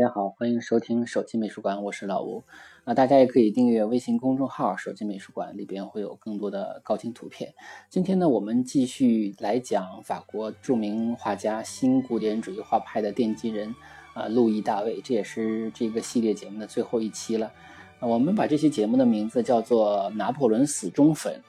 [0.00, 2.42] 大家好，欢迎收听手机美术馆，我是老吴。
[2.84, 7.52] 啊，大家也可以订阅微信公众号“手机美术馆”，里边会有更多的高清图片。
[7.90, 13.74] 今天呢，我们继续来讲法国著名画家、新古典主义画派的奠基人
[14.14, 15.02] 啊，路易大卫。
[15.02, 17.52] 这也是这个系列节目的最后一期了。
[18.00, 21.42] 我们把这期节目的名字叫做《拿破仑死忠粉》。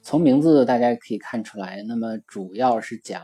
[0.00, 3.22] 从名字大家可以看出来，那么主要是讲。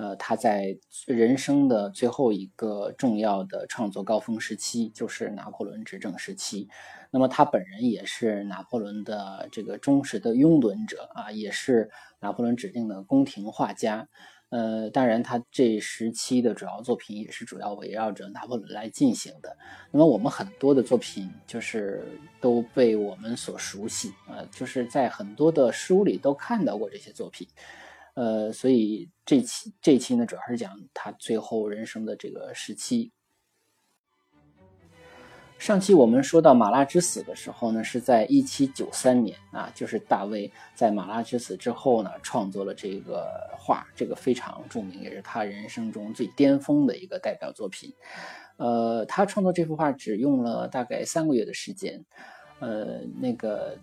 [0.00, 6.70] 呃，他在人生的最后一个重要的创作高峰时期，就是拿破仑执政时期。
[7.10, 14.08] 那么他本人也是拿破仑的这个忠实的拥趸者啊，也是拿破仑指定的宫廷画家。
[14.48, 19.54] 呃，当然他这时期的主要作品也是主要围绕着拿破仑来进行的。
[19.90, 22.02] 那么我们很多的作品就是
[22.40, 27.46] 都被我们所熟悉呃，就是在很多的书里都看到过这些作品。
[28.20, 33.12] 呃，所以这期这期呢，主要是讲他最后人生的这个时期。
[35.58, 43.26] 上期我们说到马拉之死的时候呢，是在一七九三年啊，就是大卫在马拉之死之后呢，创作了这个
[43.58, 47.90] 画，这个非常著名，也是他人生中最巅峰的一个代表作品。
[48.58, 52.04] 呃，他创作这幅画只用了大概三个月的时间。
[52.58, 53.78] 呃，那个。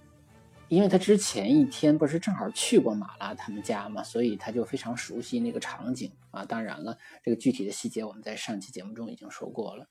[0.69, 6.43] 因为他之前一天不是正好去过马拉他们家嘛，所以他就非常熟悉那个场景啊。
[6.43, 9.87] 当然了，这个具体的细节我们在上期节目中已经说过了。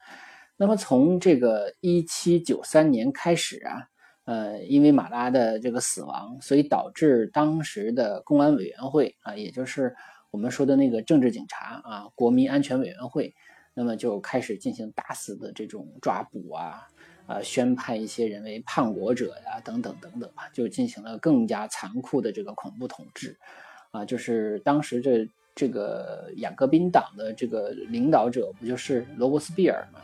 [0.56, 3.88] 那么从这个一七九三年开始啊，
[4.24, 9.94] 呃，因为马拉的这个死亡，所以导致当时的公安委员会啊，也就是
[10.30, 13.34] 我们说的那个政治警察啊，国民安全委员会，
[13.74, 16.88] 那么就开始进行大肆的这种抓捕啊。
[17.26, 23.36] 啊，宣判一些人为叛国者呀，等等等等吧，就进行了更加残酷的这个恐怖统治。
[23.90, 30.00] 啊，就是当时这这个雅各宾党的这个领导者不就是罗伯斯庇尔吗？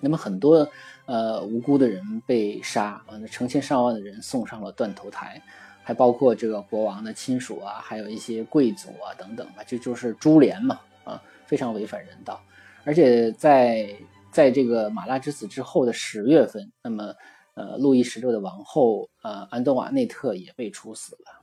[0.00, 0.68] 那么很多
[1.06, 5.40] 呃无辜的人被杀，啊，成千上万的人送上了断头台，
[5.82, 12.40] 还包括这个国王的亲属啊，还有一些贵族啊等等吧，这就是株连嘛，啊，非常违反人道，
[12.84, 13.88] 而且在。
[14.38, 17.12] 在这个马拉之死之后的十月份，那么，
[17.54, 21.42] 呃，路易十六的王后，呃，安东瓦内特也被处死了。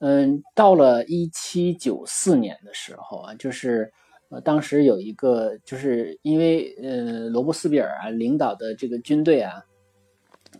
[0.00, 3.92] 嗯，到了一七九四年的时候啊，就是，
[4.30, 9.62] 呃，当时有一个，就是因为，呃，罗伯斯比尔啊领导的这个军队啊，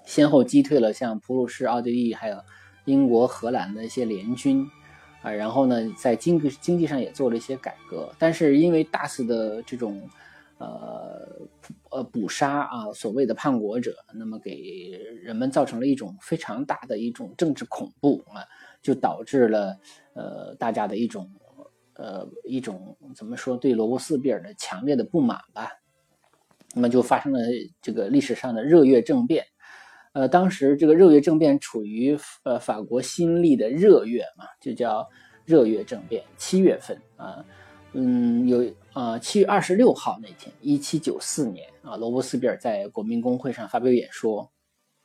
[0.04, 2.36] 先后击退了像普鲁士、奥地利还有
[2.84, 4.64] 英国、荷兰的一些联军。
[5.22, 10.08] 啊，然后呢，在经济经济上也做了一些改革，但是因为大肆的这种。
[10.62, 11.48] 呃，
[11.90, 14.90] 呃，捕杀啊，所谓的叛国者，那么给
[15.20, 18.46] 人们造成了一种非常大的一种政治恐怖啊，
[18.80, 19.76] 就导致了
[20.14, 21.28] 呃大家的一种
[21.94, 25.68] 呃一种怎么说对罗伯斯庇尔的强烈的不满吧。
[26.74, 27.40] 那么就发生了
[27.80, 29.44] 这个历史上的热月政变。
[30.14, 35.08] 呃，当时这个热月政变处于呃法国新历的热月嘛，就叫
[35.44, 37.44] 热月政变，七月份啊。
[37.94, 38.64] 嗯，有
[38.94, 44.50] 呃，七月二十六号那天，一七九四年啊，罗伯斯比尔在国民公会上发表演说，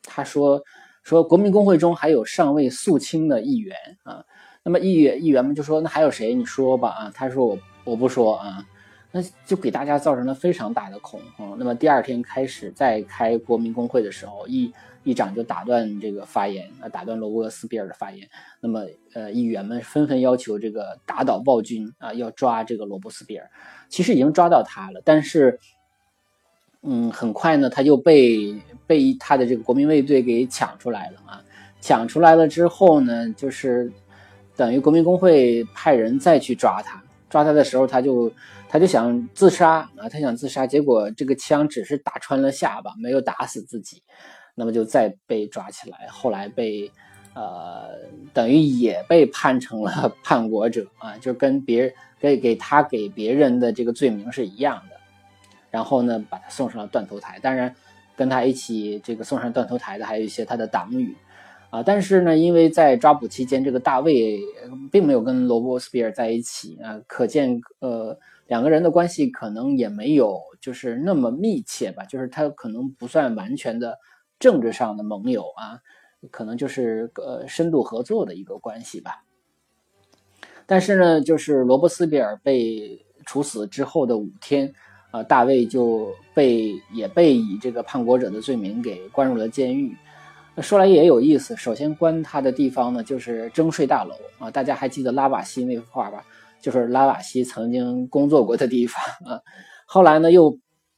[0.03, 0.61] 他说
[1.03, 4.21] 说国民公会中还有尚未肃清的议员啊，
[4.61, 6.33] 那么议员议员们就说那还有谁？
[6.33, 8.65] 你说吧啊，他说我我不说啊，
[9.09, 11.55] 那就给大家造成了非常大的恐慌。
[11.57, 14.73] 那么第二天开始再开国民公会的时候，议
[15.07, 18.27] 一掌就打断这个发言啊，打断罗伯斯比尔的发言。
[18.59, 23.49] 那么，呃，议员们纷纷要求这个打倒暴君啊，要抓这个罗伯斯比尔。
[23.87, 25.57] 其实已经抓到他了，但是，
[26.81, 28.53] 嗯，很快呢，他就被
[28.85, 31.41] 被他的这个国民卫队给抢出来了啊。
[31.79, 33.89] 抢出来了之后呢，就是
[34.57, 37.01] 等于国民工会派人再去抓他。
[37.29, 38.29] 抓他的时候，他就
[38.67, 44.03] 他就想自杀啊，他想自杀，结果这个枪只是打穿了下巴，没有打死自己。
[44.59, 46.91] 那么就再被抓起来，后来被，
[47.35, 47.91] 呃，
[48.33, 54.97] 等于也被判成了叛国者啊，就跟别人给给他给别人的这个罪名是一样的。
[55.69, 57.37] 然后呢，把他送上了断头台。
[57.37, 57.75] 当然，
[58.15, 61.15] 跟他一起这个送上断头台的还有一些他的党羽
[61.69, 61.83] 啊。
[61.83, 64.39] 但是呢，因为在抓捕期间，这个大卫
[64.91, 68.17] 并没有跟罗伯斯比尔在一起啊，可见呃
[68.47, 73.99] 两个人的关系可能也没有就是那么密切吧，就是他可能不算完全的
[74.39, 75.79] 政治上的盟友啊。
[76.31, 79.23] 可能就是呃深度合作的一个关系吧，
[80.65, 84.73] 但是呢，就是罗伯斯比尔被处死之后的五天，
[85.11, 89.95] 呃，大卫就被也被以这个叛国者的罪名给关入了监狱。
[90.57, 96.25] 说来也有意思，首先关他的地方呢，就是征税大楼啊，大家还记得拉瓦锡那幅画吧？
[96.59, 99.39] 就是拉瓦锡曾经工作过的地方啊。
[99.85, 100.57] 后来呢，又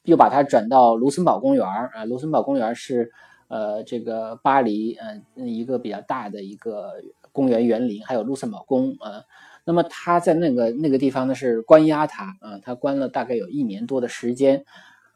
[0.10, 3.12] 又把他转到卢森堡公园啊，卢森堡公园是。
[3.52, 6.92] 呃，这个巴黎，嗯，一个比较大的一个
[7.32, 9.24] 公园园林，还有卢森堡宫啊。
[9.66, 14.64] 那么他在那个那个地方呢，是关押他啊，他关了大概有一年多的时间。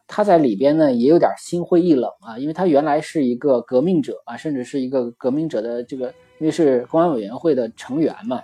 [0.08, 6.08] 他在里边呢，也有点心灰意冷啊，因为他原来是一个革命者啊，甚至是一个革命者的这个，
[6.40, 8.42] 因为是公安委员会的成员嘛，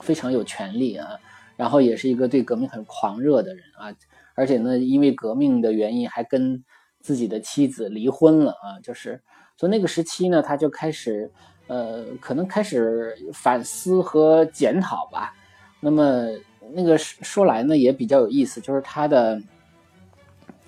[0.00, 1.18] 非常有权利啊。
[1.56, 3.94] 然后也是一个对革命很狂热的人啊，
[4.42, 6.64] 而且呢，因为革命的原因，还跟。
[7.04, 9.20] 自己的妻子离婚了啊，就是
[9.56, 11.28] 从那个时期呢，他就开始，
[11.66, 15.34] 呃，可能开始反思和检讨吧。
[15.80, 16.28] 那么
[16.72, 19.42] 那个说来呢，也比较有意思，就是他的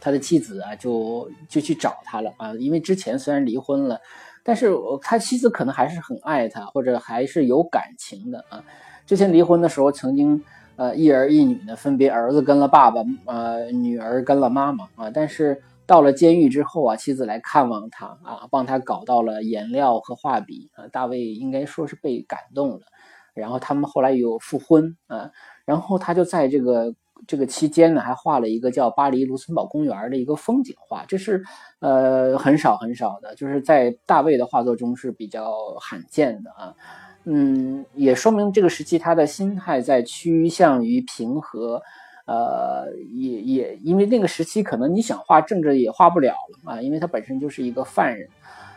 [0.01, 4.01] 他的妻子啊，就就去找他了啊，因为之前虽然离婚了，
[4.43, 4.73] 但是
[5.03, 8.65] 他妻子可能还是很爱他，或者还是有感情的啊。
[9.07, 10.43] 之前离婚的时候，曾经
[10.77, 15.63] 呃一儿一女呢，分别儿子跟了爸爸，呃，女儿跟了妈妈啊，但是。
[15.87, 20.89] 到了监狱之后啊，妻子来看望他啊，帮他搞到了颜料和画笔啊。
[20.91, 22.81] 大卫应该说是被感动了，
[23.35, 25.31] 然后他们后来有复婚啊，
[25.67, 26.95] 然后他就在这个
[27.27, 31.45] 这个期间呢，还画了一个叫巴黎卢森堡公园的一个风景画，这是
[31.81, 36.75] 呃很少很少的，就是在大卫的画作中是比较罕见的啊。
[37.25, 41.83] 嗯，也说明这个时期他的心态在趋向于平和。
[42.27, 48.27] 呃，也也因为那个时期，可能你想画政治也画不了了啊，因为他本身就是一个犯人，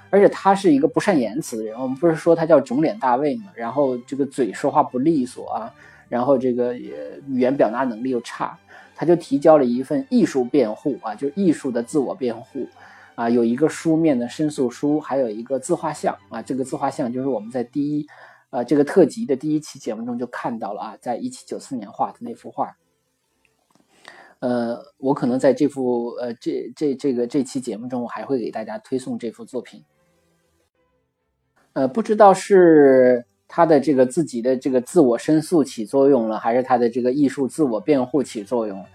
[0.10, 1.80] 而且他是一个不善言辞的人。
[1.80, 5.74] 我们不是说他叫肿脸大卫嘛，然后这个嘴说话不利索啊，
[6.10, 8.60] 然后这个语言表达能力又差，
[8.94, 12.68] 他就提交了一份艺术辩护啊，就艺术的自我辩护
[13.16, 18.06] 啊，有一个书面的申诉书，还有一个自画像啊，这个自画像就是我们在第一
[18.50, 22.78] 呃这个特辑的第一期节目中就看到了啊，在一七九四年画的那幅画。
[24.40, 29.84] 呃，我可能在这幅呃这这这个这期节目中，我还会给大家推送这幅作品。
[31.74, 38.86] 呃，不知道是他的这个自己的这个自我申诉起作用了，还是他的这个艺术自我辩护起作用。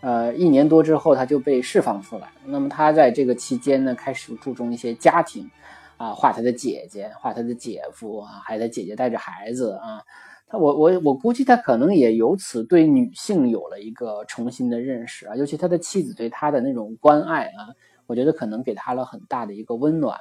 [0.00, 2.28] 呃，一年多之后，他就被释放出来。
[2.44, 5.50] 那么他在这个期间呢，开始注重一些家庭
[5.96, 10.02] 啊，画他的姐姐，画他的姐夫啊，还有他姐姐带着孩子啊。
[10.48, 17.74] 他我我我估计他可能也由此对女性有了一个重新的认识啊，尤其他的妻子对他的那种关爱啊，
[18.06, 20.16] 我觉得可能给他了很大的一个温暖。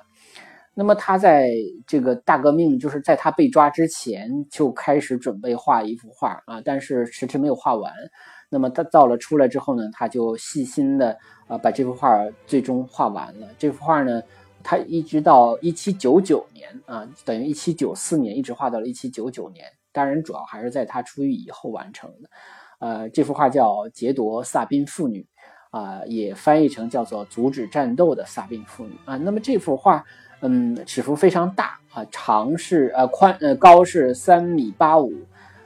[0.73, 1.51] 那么他在
[1.87, 7.93] 这个大革命，就是在他被抓之前就开始准备画一幅画啊，但是迟迟没有画完。
[8.49, 11.17] 那么他到了出来之后呢，他就细心的
[11.47, 13.47] 啊把这幅画最终画完了。
[13.57, 14.21] 这幅画呢，
[14.65, 19.63] 他一直到一七九九年啊，等于一七九四年一直画到了一七九九年。
[19.91, 22.29] 当然，主要还是在他出狱以后完成的。
[22.79, 25.25] 呃，这幅画叫《劫夺萨宾妇女》，
[25.77, 29.15] 啊，也翻译成叫做“阻止战斗的萨宾妇女”啊。
[29.17, 30.03] 那么这幅画，
[30.41, 35.13] 嗯，尺幅非常大啊，长是呃宽呃高是三米八五，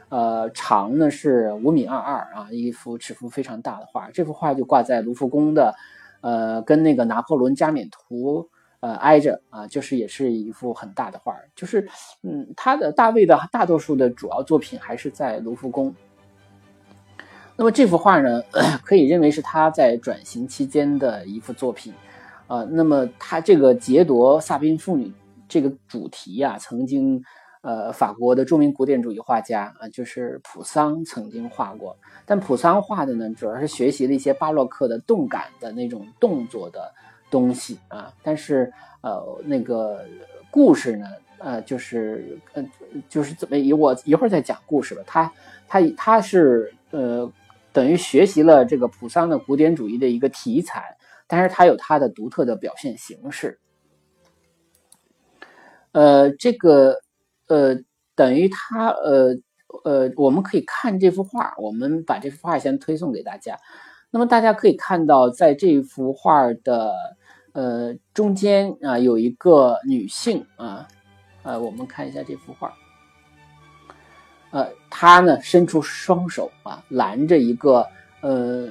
[0.10, 4.12] 呃长呢是五米二二啊，一幅尺幅非常大的画。
[4.12, 5.74] 这幅画就挂在卢浮宫的，
[6.22, 8.50] 呃，跟那个拿破仑加冕图。
[8.82, 11.90] 呃，挨着啊，就是也是一幅很大的画就是，
[12.24, 15.94] 嗯，他的大卫的大多数的主要作品还是在卢浮宫。
[17.58, 18.42] 那么这幅画呢，
[18.86, 21.94] 可以认为是他在转型期间的一幅作品，
[22.48, 25.12] 啊，那么他这个劫夺萨宾妇女
[25.50, 27.22] 这个主题呀，曾经，
[27.60, 36.94] 呃，法国的著名古典主义画家啊，就是普桑曾经画过，但普桑画的呢，主要是学习了一些巴洛克的动感的那种动作的。
[37.30, 38.72] 东西啊，但是
[39.02, 40.06] 呃，那个
[40.52, 41.06] 故事呢，
[41.38, 42.66] 呃，就是呃，
[43.08, 45.02] 就是怎么，我一会儿再讲故事吧。
[45.06, 45.32] 他
[45.68, 47.32] 他他是呃，
[47.72, 53.60] 等于学习了这个普桑的古典主义的一个题材，但是他有他的独特的表现形式。
[55.92, 56.96] 呃，这个
[57.48, 57.76] 呃，
[58.16, 59.36] 等于他呃
[59.84, 63.58] 呃，我们可以看这幅画，我们把这幅画先推送给大家。
[64.12, 66.94] 那么大家可以看到，在这幅画的
[67.60, 70.88] 呃中间啊，有一个女性啊，
[71.44, 72.74] 呃，我们看一下这幅画，
[74.52, 77.86] 呃，她呢伸出双手啊，拦着一个
[78.22, 78.70] 呃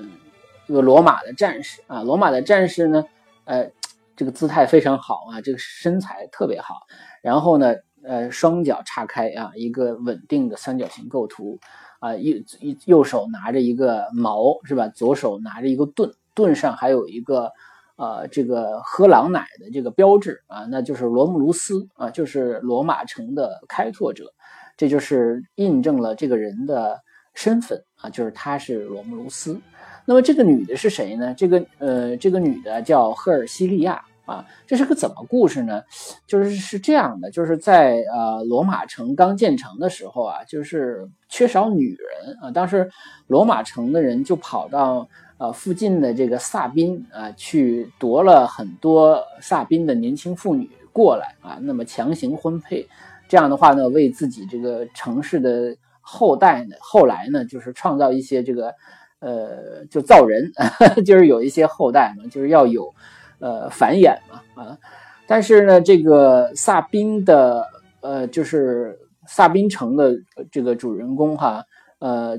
[0.66, 3.04] 一个罗马的战士啊，罗马的战士呢，
[3.44, 3.70] 呃。
[4.18, 6.74] 这个姿态非常好啊，这个身材特别好。
[7.22, 11.56] 然后呢，呃，双脚叉开啊，一个稳定的三角形构图
[12.00, 14.88] 啊，右右右手拿着一个矛是吧？
[14.88, 17.52] 左手拿着一个盾，盾上还有一个
[17.98, 24.32] 呃这个喝狼奶的这个标志啊，那就是罗慕卢斯啊，就是罗马城的开拓者。
[24.76, 26.96] 这就是印证了这个人的
[27.34, 29.60] 身份啊，就是他是罗慕卢斯。
[30.04, 31.34] 那么这个女的是谁呢？
[31.36, 34.46] 这个呃，这个女的叫赫尔西利亚啊。
[34.68, 35.82] 这是个怎么故事呢？
[36.28, 42.50] 就是是这样的，就是在呃罗马城刚建成的时候啊，就是缺少女人啊。
[42.52, 42.88] 当时
[43.26, 52.86] 罗马城的人就跑到呃附近的这个萨宾啊，去夺了很多萨宾的年轻妇女过来啊，那么强行婚配，
[53.28, 58.74] 这样的话呢，为自己这个城市的后代呢，后来呢，就是创造一些这个。
[59.20, 60.52] 呃，就造人，
[61.04, 62.94] 就是有一些后代嘛，就是要有，
[63.40, 64.78] 呃，繁衍嘛，啊，
[65.26, 67.66] 但是呢，这个萨宾的，
[68.00, 70.14] 呃，就是萨宾城的
[70.52, 71.64] 这个主人公哈，
[71.98, 72.38] 呃，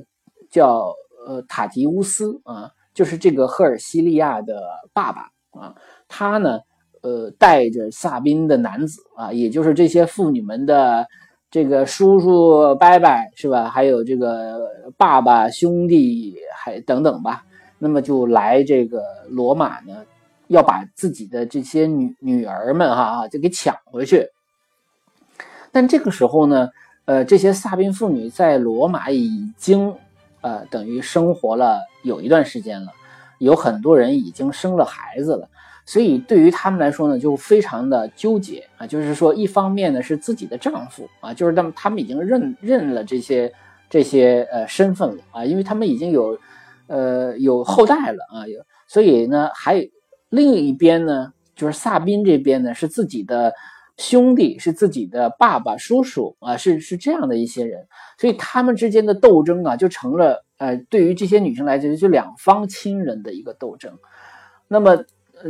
[0.49, 0.95] 叫
[1.27, 5.73] 呃塔提乌斯啊，就是这个赫尔西利亚的爸爸啊，
[6.09, 6.59] 他呢，
[6.99, 11.07] 呃，带着萨宾的男子啊，也就是这些妇女们的。
[11.51, 13.69] 这个叔叔伯伯是吧？
[13.69, 17.43] 还有这个爸爸兄弟还等等吧。
[17.79, 19.95] 那么就来这个罗马呢，
[20.49, 24.27] 要把自己的这些女女儿们哈就给抢回去。
[25.71, 26.69] 但这个时候呢，
[27.05, 29.95] 呃，这些萨宾妇女在罗马已经
[30.41, 32.91] 呃等于生活了有一段时间了，
[33.39, 35.47] 有很多人已经生了孩子了。
[35.85, 43.51] 所以对于他们来说呢，就非常的纠结啊，就是说，一方面呢是自己的丈夫啊，就是他们他们已经认认了这些
[43.89, 46.37] 这些呃身份了啊，因为他们已经有
[46.85, 49.83] 呃有后代了啊，有，所以呢还
[50.29, 53.51] 另一边呢就是萨宾这边呢是自己的
[53.99, 57.85] 兄弟，是自己的爸爸叔叔啊，是是这样的一些人，
[58.17, 63.93] 所以他们之间的斗争啊就成了呃对于这些女生来讲就两方亲人的一个斗争，
[64.67, 64.97] 那么。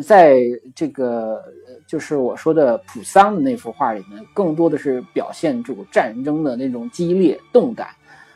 [0.04, 0.40] 在
[0.76, 1.42] 这个
[1.88, 7.88] 就是我说的普桑的那幅画里面，更多的是表现出战争的那种激烈动感。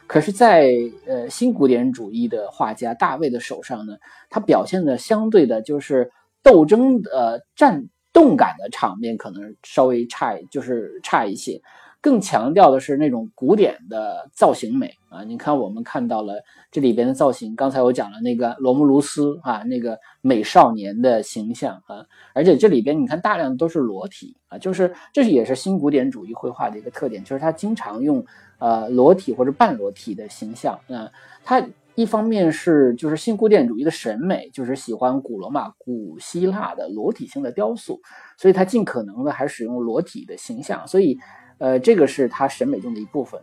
[0.07, 0.73] 可是，在
[1.05, 3.93] 呃新古典主义的画家大卫的手上呢，
[4.31, 11.61] 他表现的相对的就是斗争的战动感的场面可能稍微差，就是差一些。
[11.99, 15.23] 更强调的是那种古典的造型美啊！
[15.23, 16.33] 你看，我们看到了
[16.69, 17.55] 这里边的造型。
[17.55, 28.21] 刚才我讲了那个罗慕卢斯啊，那个美少年的形象啊，而且这里边你看大量都是裸体啊，就是这是也是新古典主义绘画的一个特点，就是他经常用
[28.57, 31.09] 呃裸体或者半裸体的形象啊。
[31.45, 31.65] 他
[31.95, 37.99] 一方面是就是新古典主义的审美，就是喜欢古罗马、古希腊的裸体性的雕塑，
[38.37, 41.17] 所以他尽可能的还使用裸体的形象，所以。
[41.59, 43.39] 呃，这个是他审美中的一部分，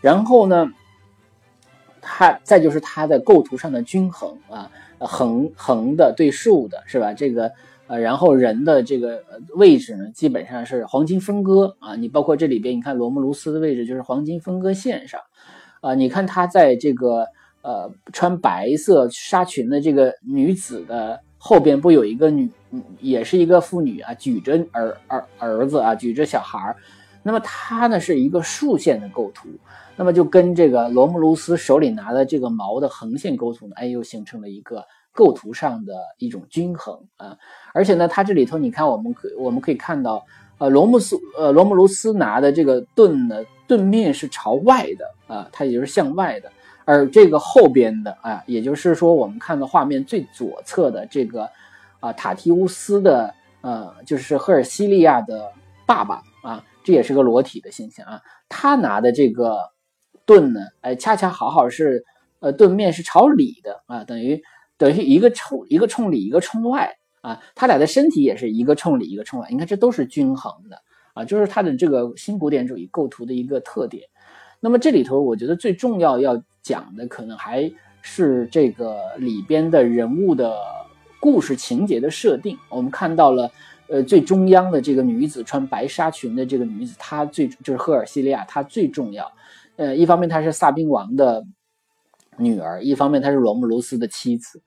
[0.00, 0.68] 然后呢，
[2.00, 7.12] 他再就是他的构图上的均衡啊，横横的对竖的是吧？
[7.14, 7.50] 这个
[7.88, 9.24] 呃，然后人的这个
[9.56, 11.96] 位置呢，基本上是黄金分割啊。
[11.96, 15.20] 你包括这里边，你看罗慕卢斯的位置就是黄金分割线上
[15.80, 15.94] 啊。
[15.94, 17.26] 你看他在这个
[17.64, 22.48] 呃穿白色纱裙的这个女子的后边，不有一个女，
[23.00, 26.76] 也是一个妇女啊，举着儿儿儿子啊，举着小孩儿。
[27.22, 29.48] 那么它呢是一个竖线的构图，
[29.96, 37.34] 那么就跟这个罗慕卢斯手里拿的这个矛的横线构图呢，哎，又形成了一个构图上的一种均衡啊。
[37.72, 40.22] 而且呢，它这里头你看，我们可我们可以看到，
[40.58, 46.52] 呃，罗慕斯呃罗慕卢斯拿的这个盾呢，盾面是朝外的啊，它也就是向外的。
[46.84, 51.50] 而这个后边的啊，也就是说我们看到画面最左侧的这个
[52.00, 55.52] 啊塔提乌斯的呃，就是赫尔西利亚的
[55.86, 56.64] 爸爸啊。
[56.84, 59.56] 这也是个裸体的形象啊，他拿的这个
[60.26, 62.04] 盾呢，哎，恰恰好好是，
[62.40, 64.42] 呃，盾面是朝里的啊，等于
[64.76, 70.76] 等于一个冲一个冲里，一个冲外啊，他俩的身体也是一个冲里，一个冲外，你看这都是均衡的
[71.14, 74.04] 啊，就是他的这个新古典主义构图的一个特点。
[74.60, 77.70] 那么这里头，我觉得最重要要讲的，可能还
[78.02, 80.52] 是这个里边的人物的
[81.20, 82.58] 故事情节的设定。
[82.68, 83.48] 我们看到了。
[83.86, 89.30] 呃最中央的这个女子穿白纱裙的这个女子，她最就是赫尔西利亚，她最重要。
[89.76, 91.44] 呃，一方面她是萨宾王的
[92.38, 94.62] 女儿，一方面她是罗慕卢斯的妻子，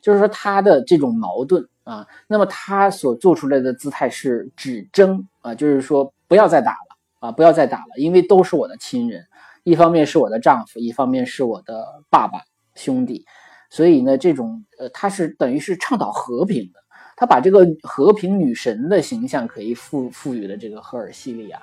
[0.00, 9.22] 就是说她的这种矛盾啊，那么她所做出来的姿态是只争啊，就是说不要再打了啊，不要再打了，因为都是我的亲人，
[9.64, 12.40] 一方面是我的丈夫，一方面是我的爸爸
[12.74, 13.24] 兄弟，
[13.70, 16.80] 所以呢，这种呃，他是等于是倡导和平的，
[17.16, 21.62] 他把这个和平女神的形象可以赋赋予了这个赫尔西利亚。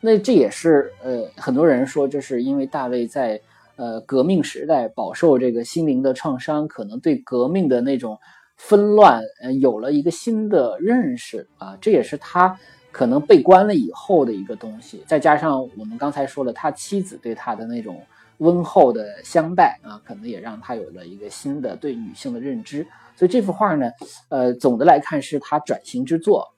[0.00, 3.40] 那这也是呃，很多人说，这是因为大卫在
[3.76, 8.18] 呃革命时代饱受这个心灵的创伤，可能对革命的那种
[8.56, 12.58] 纷乱呃有了一个新的认识啊，这也是他
[12.94, 15.02] 可能被关了以后的一个东西。
[15.04, 18.00] 再加上我们刚才说了，他妻子对他的那种
[18.38, 22.86] 温厚的相待啊，可能也让他有了一个新的对女性的认知。
[23.16, 23.90] 所以这幅画呢，
[24.28, 26.54] 呃，总的来看是他转型之作。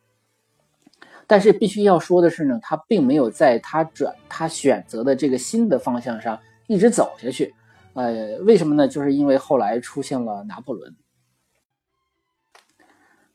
[1.26, 7.54] 但是必须要说的是呢，他并没有在他转他选择的这个新的方向上一直走下去，
[7.94, 8.86] 呃，为什么呢？
[8.86, 10.94] 就是因为后来出现了拿破仑，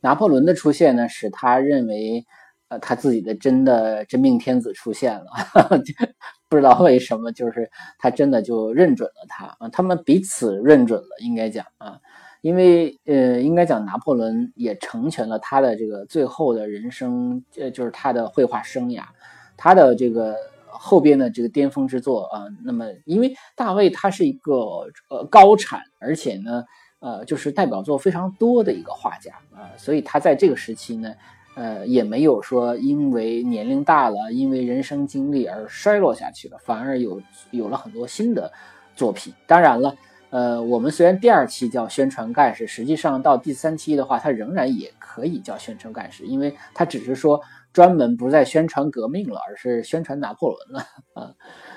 [0.02, 2.26] 拿破仑的出现呢，使他认为，
[2.72, 5.26] 呃，他自己的真的真命天子出现了，
[6.48, 12.00] 不知道为什么，就是他真的就认准了他啊，他们彼此认准了，应该讲啊。
[12.40, 19.04] 因为呃，应该讲拿破仑也成全了他的这个最后的人生，呃，就是他的绘画生涯，
[19.58, 20.36] 他的这个
[20.66, 22.46] 后边的这个巅峰之作啊。
[22.64, 24.56] 那么，因为大卫他是一个
[25.10, 26.64] 呃高产，而且呢，
[27.00, 31.14] 呃，就是代表作非常多的一个画家啊，所以他在这个时期呢，
[31.56, 38.52] 呃，也没有说因为年龄大了，因为人生经历而衰落下去了，反而有有了很多新的
[38.96, 39.34] 作品。
[39.46, 39.96] 当然了。
[40.32, 47.42] 呃，我们虽然第二期叫宣传干事，实际上到第三期的话，它仍然也可以叫宣传干事，因为它只是说
[47.74, 51.36] 专门不再宣传革命了，而是宣传拿破仑了啊。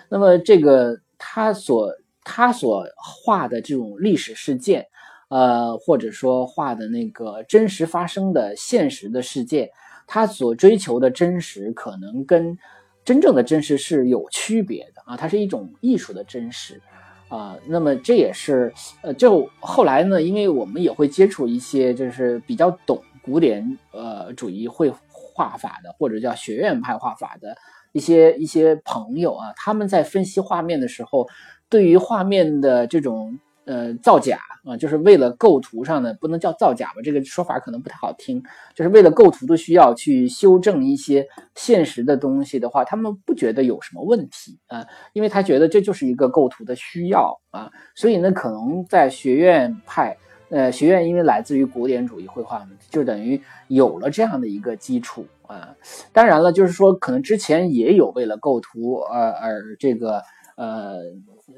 [0.08, 4.86] 那么这个他所他所画的这种历史事件，
[5.28, 9.70] 呃，或者说画的那个真实发生的现实的世界，
[10.06, 12.56] 他所追求的真实，可能跟
[13.04, 16.80] 真正的真实是有区别的啊，它是一种艺术的真实。
[17.28, 27.56] 啊，那么这也是，呃，就后来呢，因为我们也会接触一些就是比较懂古典呃主义绘画法的，或者叫学院派画法的
[27.92, 31.26] 一些一些朋友啊，他们在分析画面的时候，
[31.68, 33.38] 对于画面的这种。
[33.66, 38.42] 呃，造假啊，就是为了构图上的不能叫造假吧，这个说法可能不太好听。
[38.74, 47.70] 就是为了构图的需要去修正一些现实的东西的话，他们不觉得有什么问题啊，因为他觉得这就是一个构图的需要啊。
[47.94, 50.14] 所以呢，可能在学院派，
[50.50, 55.74] 呃，学院因为来自于古典主义绘画嘛，就等于有了这样的一个基础啊。
[56.12, 60.22] 当然了，就是说可能之前也有为了构图而而这个
[60.56, 60.98] 呃。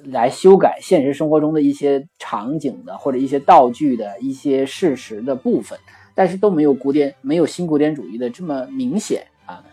[0.05, 5.79] 来修改现实生活中的一些场景的或者一些道具的一些事实的部分，
[6.13, 9.65] 但是都没有古典没有新古典主义的这么明显啊，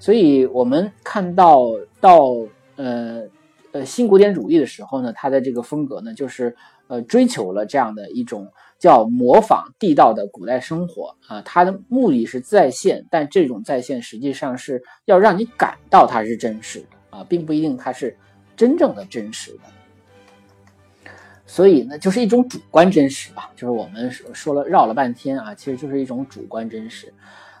[0.00, 1.66] 所以我们看到
[2.00, 2.34] 到
[2.74, 3.22] 呃
[3.70, 6.56] 呃新古典主义的时候呢，它的这个风格呢就是
[6.88, 18.16] 呃追求了这样的一种叫模仿地道的古代生活啊，它的目的是再现，但这种再现实际上是要让你感到它是真实的啊，并不一定它是。
[18.60, 21.10] 真正的真实的，
[21.46, 23.50] 所以呢，就是一种主观真实吧。
[23.56, 27.10] 就是我们说了绕了半天啊，其实就是一种主观真实。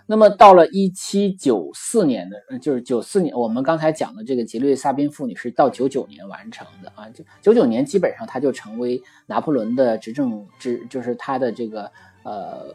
[0.04, 7.08] 那么到了一七九四年的，就是九四年，我们刚才讲的这个吉略萨宾妇女是到九九年完成的啊。
[7.14, 11.90] 就九九年基本上他就成为拿破仑的执政执，就是他的这个
[12.24, 12.66] 呃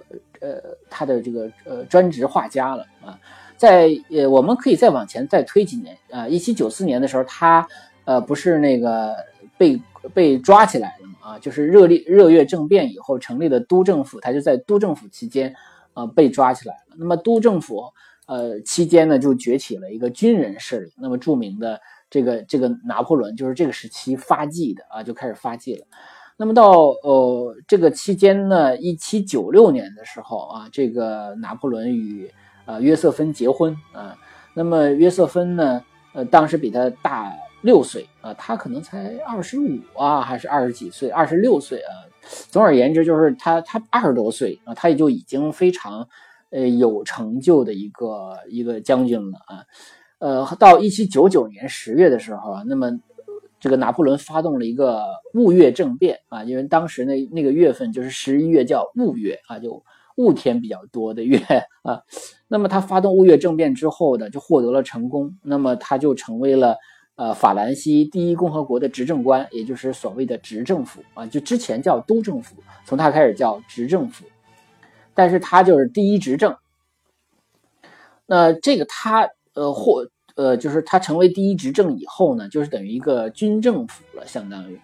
[0.42, 0.60] 呃
[0.90, 3.20] 他的这个呃专职画家了啊。
[3.56, 7.68] 在呃，我们可以再往前再推几年啊，一七九四年的时候他。
[8.06, 9.16] 呃，不是那个
[9.58, 9.82] 被
[10.14, 11.32] 被抓起来了嘛？
[11.32, 15.56] 啊，就是热烈热月政变以后成立的都政府，他就在都政府期间，
[15.94, 16.96] 啊，被抓起来了。
[16.98, 17.84] 那么都政府
[18.28, 20.94] 呃期间呢，就崛起了一个军人势力。
[20.98, 25.86] 那么著名的这个这个拿破仑就是这个时期发迹的啊，就开始发迹了。
[26.38, 32.30] 那么到呃这个期间呢，一七九六年的时候啊，这个拿破仑与
[32.66, 34.16] 呃约瑟芬结婚啊。
[34.54, 37.34] 那么约瑟芬呢，呃当时比他大。
[37.66, 41.10] 六岁啊，他可能才二十五啊，还是二十几岁？
[41.10, 41.92] 二十六岁啊。
[42.52, 46.08] 总而言之，就是他他二十多岁啊，他也就已经非常
[46.52, 49.66] 呃有成就的一个一个将军了啊。
[50.20, 53.00] 呃，到一七九九年十月的时候啊，那么
[53.60, 59.84] 这个拿破仑发动了一个雾月政变啊，因为当时那那个月份就是十一月叫雾月啊，就
[60.18, 61.38] 雾天比较多的月
[61.82, 62.02] 啊。
[62.48, 66.78] 那么他发动雾月政变之后呢，就获得了成功，那么他就成为了
[67.16, 74.26] 呃法兰西第一共和国的执政官，也就是所谓的执政府啊，就之前叫督政府，从他开始叫执政府，
[75.14, 76.56] 但是他就是第一执政。
[78.26, 84.80] 那这个他呃或呃就是他成为第一执政以后呢，就是等于一个军政府了，相当于。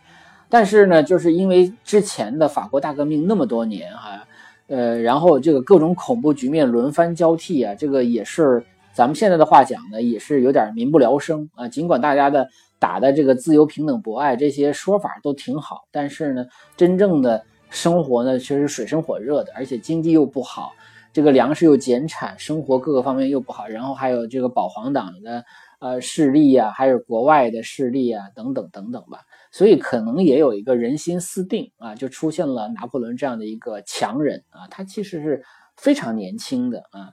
[0.47, 4.27] 但是呢，就是因为之前的法国大革命那么多年哈，
[4.67, 11.67] 呃，然后这个各种恐怖局面轮番交替啊，这个也是咱们现在的话讲呢，也是有点民不聊生啊。
[11.67, 20.73] 尽管大家的打的这个自由、平等、博爱这些说法都挺好，但是呢，真正的生活呢，却是水深火热的，而且经济又不好，
[21.13, 25.45] 这个粮食又减产，生活各个方面又不好，然后还有这个保皇党的
[25.79, 29.19] 呃势力啊，还有国外的势力啊，等等等等吧。
[29.51, 35.43] 所以可能也有一个人心思定啊，就出现了拿破仑这样的一个强人啊，他其实是
[35.77, 37.11] 非常年轻的啊。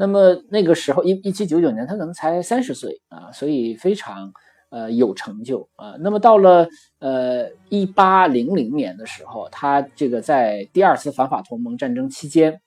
[0.00, 4.32] 那么那个时候一一七九九年，他可能才三十岁啊，所以非常
[4.70, 5.94] 呃有成就啊。
[6.00, 6.66] 那么到了
[7.00, 12.62] 呃一八零零年的时候，他这个在第二次反法同盟战争期间，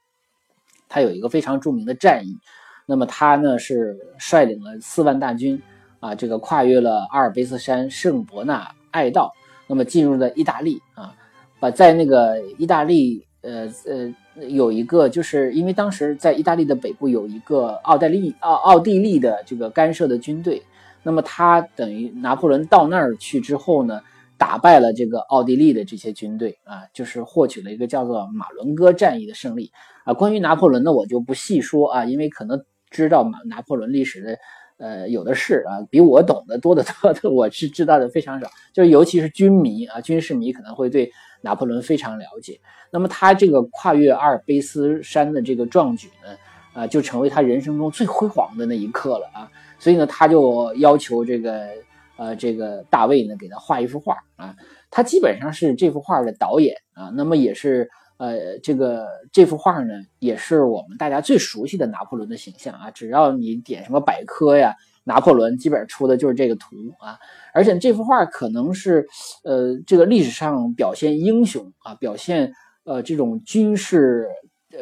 [0.88, 2.38] 他有一个非常著名的战役。
[2.86, 5.60] 那么他呢是率领了四万大军
[6.02, 8.72] 啊，这个跨越了阿尔卑斯山圣伯纳。
[8.92, 9.34] 爱道，
[9.66, 11.16] 那么进入了意大利啊，
[11.60, 14.14] 把在那个意大利，呃呃，
[14.50, 20.62] 有一个，就是因为当时在意大利的北部有一个奥黛利奥奥地利的这个干涉的军队，
[21.04, 24.02] 那么他等于拿破仑到那儿去之后呢，
[24.38, 29.72] 打败了这个奥地利的这些军队啊，就是获取了一个叫做马伦哥战役的胜利
[30.06, 30.14] 啊。
[30.14, 34.38] 关于拿破仑呢，我就不细说啊，因为可能知道马拿破仑历史的。
[34.80, 38.50] 呃，有的是啊，比我懂得多得多的， 我是知道的非常少。
[38.74, 41.10] 就是尤其是军迷啊，军事迷可能会对
[41.44, 42.60] 拿破仑非常了解。
[42.90, 46.36] 那么他这个跨越阿尔卑斯山的这个壮举呢，
[46.74, 49.52] 啊，就成为他人生中最辉煌的那一刻了啊。
[49.78, 51.68] 所以呢，他就要求这个
[52.16, 54.56] 呃这个大卫呢给他画一幅画啊。
[54.90, 57.90] 他基本上是这幅画的导演啊，那么也是。
[58.18, 62.90] 呃，这个这幅画呢，也是我们大家最熟悉的拿破仑的形象啊。
[62.92, 64.74] 只要你点什么百科呀，
[65.04, 67.18] 拿破仑基本上出的就是这个图啊。
[67.54, 69.08] 而且这幅画可能是，
[69.44, 72.52] 呃，这个历史上表现英雄啊，表现
[72.84, 74.28] 呃这种军事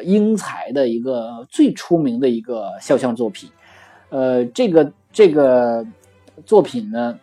[0.03, 3.49] 英才的一个最出名的一个肖像作品。
[4.09, 5.85] 呃，这个这个
[6.45, 7.19] 作品呢，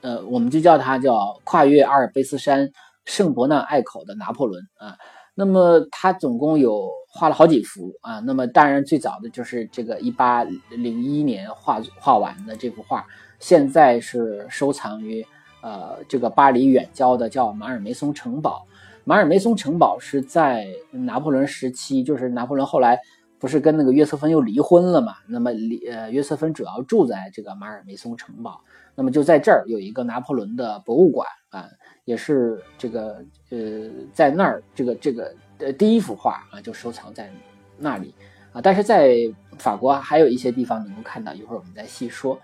[0.00, 2.70] 呃，我们就叫它叫跨越阿尔卑斯山。
[3.04, 4.94] 圣伯纳隘口的拿破仑啊，
[5.40, 13.06] 那么他总共有画了好几幅啊，那么当然最早的就是这个一八零一年画画完的这幅画，
[13.38, 15.24] 现在是收藏于
[15.62, 18.66] 呃这个巴黎远郊的叫马尔梅松城堡。
[19.04, 22.98] 马尔梅松城堡是在拿破仑时期，就是拿破仑后来
[23.38, 25.14] 不是跟那个约瑟芬又离婚了嘛？
[25.28, 28.60] 那么离呃约瑟芬主要住在这个马尔梅松城堡，
[28.96, 31.68] 那么就在这儿有一个拿破仑的博物馆啊。
[32.08, 37.30] 也是这个呃，在那儿这个这个呃第一幅画啊，就收藏在
[37.76, 38.14] 那里
[38.50, 38.62] 啊。
[38.62, 39.14] 但是在
[39.58, 42.40] 法国还有一些地方能够看到，一会儿我们再细说。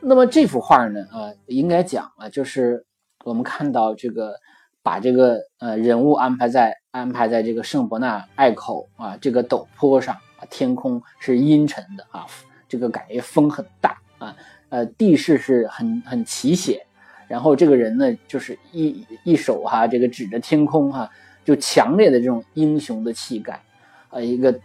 [0.00, 2.84] 那么这幅画呢，啊，应该讲啊，就是
[3.24, 4.34] 我们看到这个
[4.82, 12.26] 把这个呃人物安排在安排在这个圣伯纳隘口啊这个陡坡上啊，天空是阴沉的啊，
[12.68, 14.34] 这个感觉风很大啊，
[14.70, 16.80] 呃，地势是很很奇险。
[17.28, 21.10] 然后这个人呢，就是一一手哈，这个指着天空哈，
[21.44, 23.62] 就强烈的这种英雄的气概，
[24.08, 24.58] 呃，一个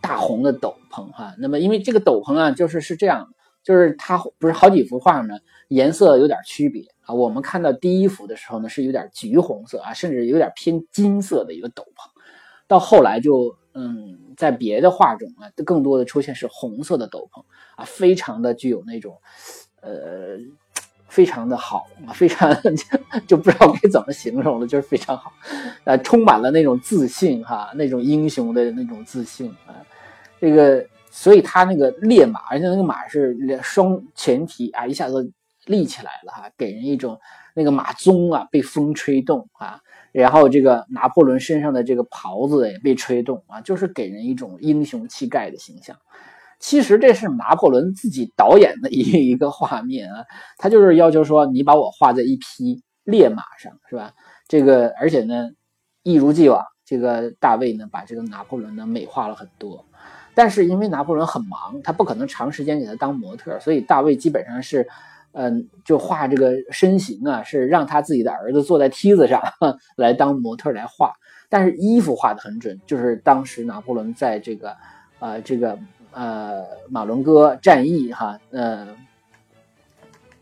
[0.00, 1.32] 大红的斗篷哈。
[1.38, 3.28] 那么因为这个斗篷啊，就是是这样，
[3.62, 7.14] 就是它不是好几幅画呢，颜色有点区别啊。
[7.14, 12.10] 我们看到第一幅的时候呢，是有点橘红色啊，甚至有点偏金色的一个斗篷，
[12.66, 17.44] 到后来就嗯，在别的画中啊，更多的出现是红色的斗篷
[17.76, 19.16] 啊，非常的具有那种
[19.82, 20.38] 呃。
[21.08, 25.32] 非常的好，非常就就不知道该怎么形容了，就是非常好，
[25.84, 29.74] 呃，充满了那种自信哈，那种英雄的那种自信啊，
[30.38, 35.32] 这个，所以他那个烈马，而且那个马是双前蹄啊，一下子
[35.64, 37.18] 立起来了哈，给人一种
[37.54, 39.80] 那个马鬃啊被风吹动啊，
[40.12, 45.96] 然后这个拿破仑身上的这个袍子也被吹动啊，就是给人一种英雄气概的形象。
[46.58, 50.24] 其实这是拿破仑自己导演的一 一个画面啊，
[50.58, 54.12] 他就是要求说你把我画在一匹烈马上，是吧？
[54.48, 55.50] 这个而且呢，
[56.02, 59.84] 一如既往，这个大卫呢把这个拿破仑呢美化了很多。
[60.34, 64.86] 但是因为拿破仑很忙，他不可能长时间给他当模特，所以大卫基本上是，
[65.32, 69.42] 嗯，就画这个身形啊，是让他自己的儿子坐在梯子上
[69.96, 71.12] 来当模特来画，
[71.48, 74.76] 但是衣服画的很准，就是当时拿破仑在这个，
[75.18, 75.76] 呃，这个
[76.12, 78.88] 呃马伦哥战役哈，呃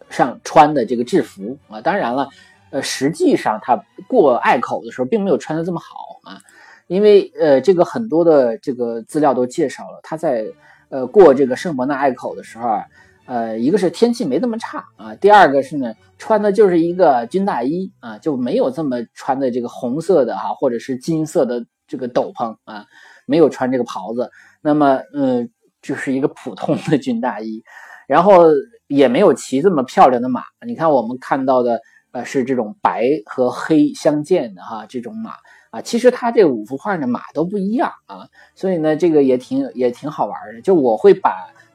[0.08, 2.28] 上穿的这个制服啊，当然了，
[2.70, 6.40] 呃，实际上他过隘口的时候并没有穿的这么好啊，
[6.86, 10.46] 因为呃这个很多的这个资料都介绍了，他在
[10.88, 12.84] 呃过这个圣伯纳隘口的时候啊。
[13.28, 22.86] 呃，一个是天气没那么差啊，第二个是呢，穿的就是一个军大衣啊，就没有这么穿的这个红色的哈，或者是金色的这个斗篷啊，
[23.26, 24.30] 没有穿这个袍子，
[24.62, 25.44] 那么呃，
[25.86, 27.62] 就是一个普通的军大衣，
[28.06, 28.44] 然后
[28.88, 30.42] 也没有骑这么漂亮的马。
[30.66, 31.80] 你看我们看到的
[32.12, 35.34] 呃是这种白和黑相间的哈这种马
[35.70, 41.32] 啊，其实它这五幅画的马都不一样啊，所以呢这个也挺也挺好玩的，就我会把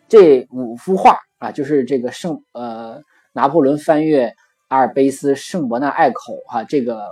[0.09, 1.17] 这五幅画。
[1.41, 3.01] 啊，就是这个圣呃，
[3.33, 4.31] 拿破仑翻越
[4.67, 7.03] 阿尔卑斯圣伯纳隘口哈，这个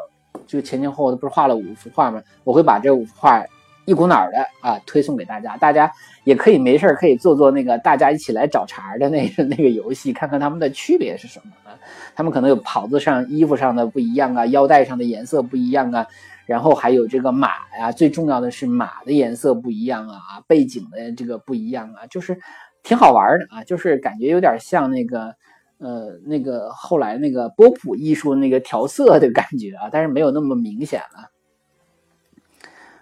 [0.45, 2.21] 就前前后后不是画了五幅画吗？
[2.43, 3.43] 我会把这五幅画
[3.89, 5.91] 一股脑的啊推送给大家，大家
[6.23, 11.73] 也可以没事可以做做那个大家一起来找茬的那个 那个游戏，看看他们的区别是什么啊？
[12.15, 16.06] 他们可能有袍子上、衣服上的不一样啊，腰带上的颜色不一样啊，
[16.45, 17.49] 然后还有这个马
[17.80, 22.39] 呀，最重要的是马的颜色不一样啊，背景的这个不一样啊，就是。
[22.82, 25.36] 挺好玩的啊，就是感觉有点像那个，
[25.80, 31.30] 呃，那个后来那个波普艺术那个调色的感觉啊，但是没有那么明显了。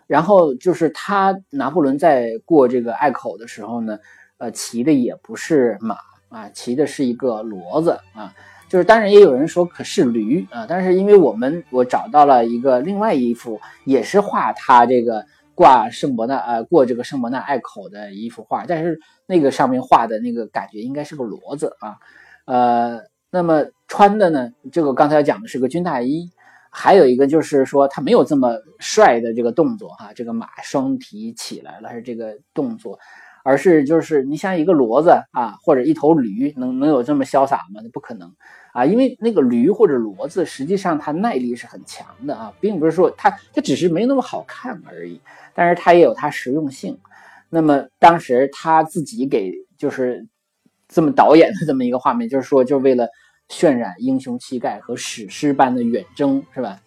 [0.08, 4.00] 然后就是他拿破仑在过这个隘口的时候呢，
[4.40, 5.98] 呃，骑的也不是马
[6.30, 8.34] 啊，骑的是一个骡子啊，
[8.68, 15.26] 就是当然也有人说可是驴啊，但是因为我们我找到了一个另外一幅也是画他这个。
[15.58, 21.98] 挂圣伯纳呃过这个圣伯纳隘口的一幅画，但是那个上面画的那个感觉应该是个骡子啊，
[22.46, 26.30] 呃，那么穿的呢，这个刚才讲的是个军大衣，
[26.70, 33.00] 还有一个就是说他没有这么帅的这个动作哈，这个马双蹄起来了是这个动作，
[33.44, 37.82] 而是就是你像一个骡子啊或者一头驴能能有这么潇洒吗？
[37.84, 38.34] 那不可能。
[38.74, 45.20] 啊，因为那个驴或者骡子，实际上它耐力是很强的啊，并不是说它它只是没那么好看而已，
[45.56, 46.96] 但是它也有它实用性。
[47.50, 50.28] 那么当时他自己给就是
[50.88, 53.08] 这么导演的这么一个画面，就是说，就为了
[53.50, 56.82] 渲染英雄气概和史诗般的远征，是吧？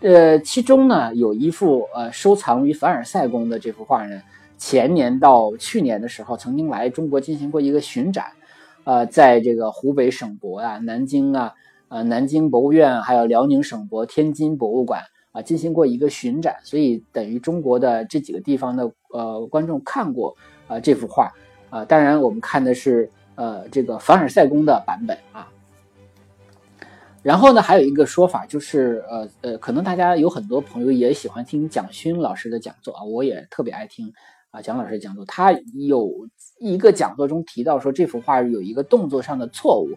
[0.00, 4.22] 呃，其中呢有一幅呃收藏于凡尔赛宫的这幅画呢，
[4.56, 8.26] 前年到去年的时候曾经来中国进行过一个巡展。
[8.84, 11.52] 呃，在这个湖北省博啊、南京啊、
[11.88, 20.34] 呃南京博物院，还有辽宁省博、天津博物馆啊，进行过一个巡展，所以等于中国的这几个地方的呃观众看过
[20.66, 21.30] 啊这幅画
[21.68, 21.84] 啊。
[21.84, 25.46] 当然，我们看的是呃这个凡尔赛宫的版本啊。
[27.22, 34.12] 然后呢，还有一个说法就是，呃呃，可能大家有很多朋友也喜欢听蒋勋老师的讲座啊，我也特别爱听
[34.50, 36.28] 啊蒋老师讲座，他有。
[36.62, 39.96] 一个讲座中提到说，这幅画有一个动作上的错误。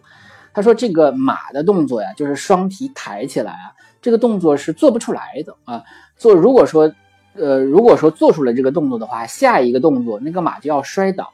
[0.54, 5.84] 他说，这个马的动作呀，就是双蹄抬起来啊，这个动作是做不出来的啊。
[6.16, 6.90] 做如果说，
[7.34, 11.33] 呃，如果说做出了这个动作的话，下一个动作那个马就要摔倒。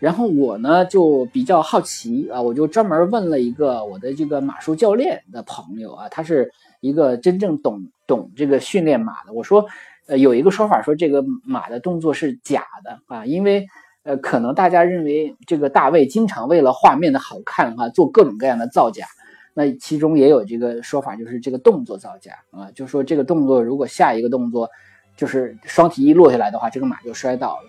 [0.00, 9.32] 然后我呢就比较好奇啊，我就专门问了一个我的这个马术教练的朋友啊，他是一个真正懂懂这个训练马的。
[9.32, 9.66] 我说，
[10.08, 13.66] 呃，有一个说法说这个马的动作是假的啊，因为。
[14.02, 19.04] 呃，可能大家认为这个大卫经常为了画面的好看啊，做各种各样的造假。
[19.52, 24.70] 那其中也有这个说法，就是这个动作造假啊，就说这个动作如果下一个动作
[25.18, 27.68] 就是双蹄一落下来的话，这个马就摔倒了。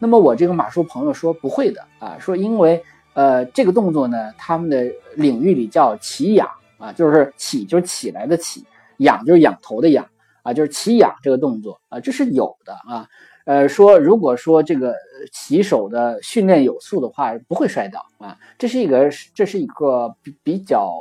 [0.00, 2.82] 那么我这个马术朋友说不会的啊，说因为
[3.12, 8.64] 呃这个动作呢，他们的领域里叫起仰啊，就是起就是起来的起，
[8.96, 10.08] 仰就是仰头的仰
[10.42, 13.06] 啊，就是起仰这个动作啊，这是有的啊。
[13.44, 14.94] 呃，说如果说这个
[15.32, 18.36] 骑手的训练有素的话，不会摔倒啊。
[18.58, 20.92] 这是一个，这是一个比比较，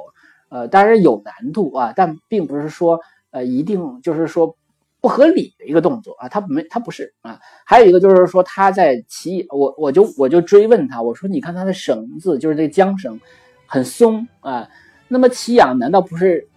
[0.49, 2.99] 呃，当然有难度啊，但并不是说，
[3.31, 4.55] 呃，一定就是说
[5.01, 6.27] 不合理的一个动作啊。
[6.27, 7.39] 他没，他不是啊。
[7.65, 13.19] 还有一个就是说他在骑，我我就我就追问他，我说你看他的绳子，就是这个缰绳
[13.65, 14.67] 很松啊。
[15.07, 16.47] 那么骑仰难道不是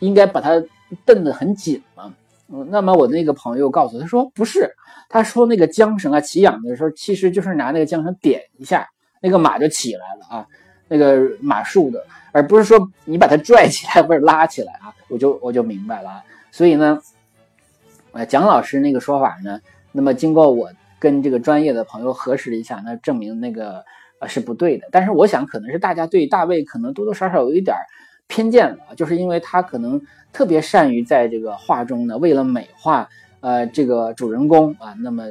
[0.00, 0.62] 应该把它
[1.04, 2.14] 蹬得很紧吗？
[2.68, 4.70] 那么我那个朋友告诉他说不是，
[5.08, 8.86] 他说那个缰绳啊起痒的时候，其实就是拿那个缰绳点一下，
[9.22, 10.46] 那个马就起来了啊，
[10.86, 16.22] 那个马术的，而不是说你把它拽起来或者拉起来啊，我就我就明白了。
[16.52, 17.00] 所以呢，
[18.14, 23.84] 呃，蒋老师那个说法呢，那么经过我跟这个专业的朋友核实了一下，那证明那个
[24.20, 24.86] 啊是不对的。
[24.92, 27.76] 但是我想可能是大家对大卫可能多多少少有一点
[28.28, 30.00] 偏见了，就是因为他可能
[30.32, 33.08] 特别善于在这个画中呢，为了美化
[33.40, 35.24] 呃这个主人公啊，那么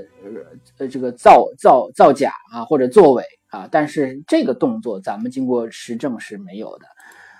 [0.78, 6.86] 呃这个造造造假啊或者作伪啊，但是这个动作咱们经过实证是没有的。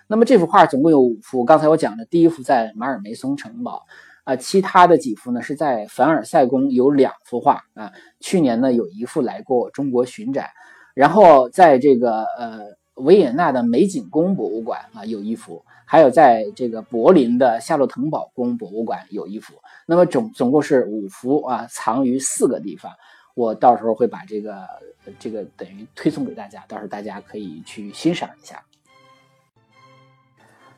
[0.08, 3.84] 那么这幅画总共有五幅，刚才我讲的第一幅在马尔梅松城堡。
[4.24, 7.92] 啊，其他的几幅呢是在凡尔赛宫有两幅画啊。
[8.20, 10.50] 去年呢有一幅来过中国巡展，
[10.94, 12.62] 然后在这个呃
[12.96, 19.56] 维也纳的美景宫博物馆啊有一幅，还有在这个柏林的夏洛滕堡宫博物馆有一幅。
[19.86, 22.92] 那么总总共是五幅啊，藏于四个地方。
[23.36, 24.66] 我到时候会把这个
[25.18, 28.64] 这个等于推送给大家，到时候大家可以去欣赏一下。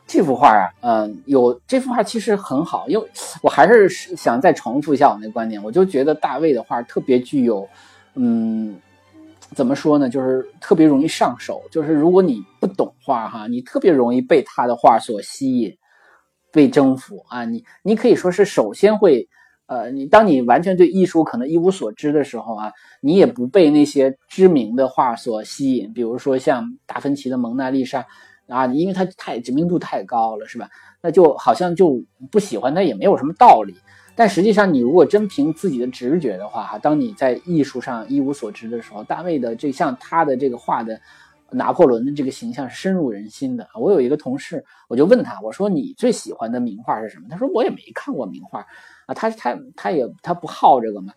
[0.07, 3.07] 这幅画啊，嗯，有这幅画其实很好，因为
[3.41, 7.67] 我还是想再重复一下我那观点，我就觉得大卫的画特别具有，
[8.13, 8.75] 嗯，
[9.55, 15.75] 怎么说呢，就是特别容易上手，就是如果你不懂画哈，你特别容易被他的画所吸引，
[16.51, 19.27] 被征服啊，你你可以说是首先会，
[19.65, 28.05] 呃，你当你完全对艺术可能一无所知的时候啊，你也不被那些知名的画所吸引，比如说像达芬奇的蒙娜丽莎。
[28.47, 30.69] 啊，因为它太知名度太高了，是吧？
[31.01, 33.75] 那就好像就不喜欢它也没有什么道理。
[34.17, 41.01] 但实际上，你如果真凭自己的直觉的话，哈，当你在艺术上一无所知的时候，大卫的这像他的这个画的
[41.51, 43.67] 拿破仑的这个形象是深入人心的。
[43.75, 47.25] 我有一个同事，我就问他，我说你最喜欢的名画是什么？
[47.29, 48.65] 他说我也没看过名画
[49.05, 51.11] 啊，他他他也他不好这个嘛。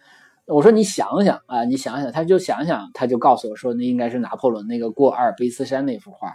[0.47, 6.35] 我说你想想啊，你想想，他就想想，他就告诉我说，那应该是拿破仑那个过阿尔卑斯山那幅画。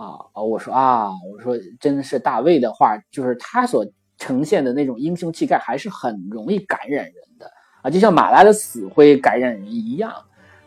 [0.00, 3.86] 啊我说啊，我说真的是大卫的画，就是他所
[4.16, 7.50] 呈现的那种英雄气概，还是很容易感染人的
[7.82, 10.10] 啊，就像马拉的死会感染人一样。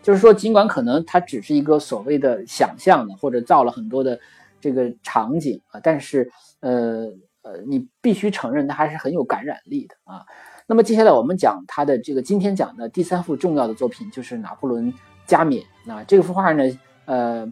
[0.03, 4.19] 就是说，尽管可能他只是一个所谓的想象的，或者造了很多的
[4.61, 7.09] 这个场景啊，但是呃
[7.41, 10.25] 呃，你必须承认他还是很有感染力的啊。
[10.67, 14.93] 那么接下来我们讲他的这个今天讲的第三幅重要的作品，就是拿破仑
[15.25, 16.03] 加冕啊。
[16.03, 16.63] 这幅画呢，
[17.05, 17.51] 呃。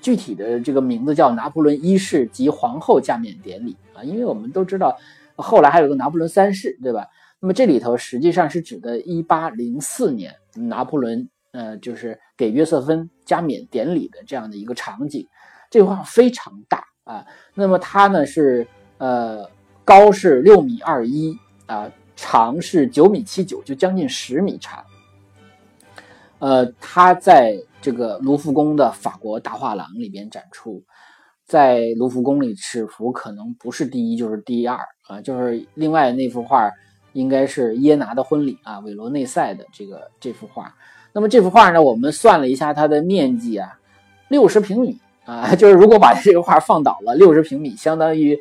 [0.00, 4.96] 具体的这个名字叫拿破仑一世及皇后加冕典礼啊，因为我们都知道，
[5.36, 7.06] 后来还有个拿破仑三世，对吧？
[7.40, 15.26] 那么这里头实际上是指的1804年拿破仑呃，就是给约瑟芬加冕典礼的这样的一个场景。
[15.70, 18.66] 这画非常大啊，那么它呢是
[18.98, 19.48] 呃
[19.84, 24.84] 高是六米二一啊，长是九米七九，就将近十米长。
[26.38, 27.56] 呃，它在。
[27.86, 30.82] 这个卢浮宫的法国大画廊里边展出，
[31.44, 36.68] 在卢浮宫里尺幅可能不是第一就是第二啊，就是另外那幅画
[37.12, 40.74] 应该是耶拿的婚礼啊，韦罗内塞的这个这幅画。
[41.12, 43.78] 那么这幅画呢，我们算了一下它的面积啊，
[44.26, 48.36] 六十平米啊， 就是如果把这个画放倒了，六十平米相当于。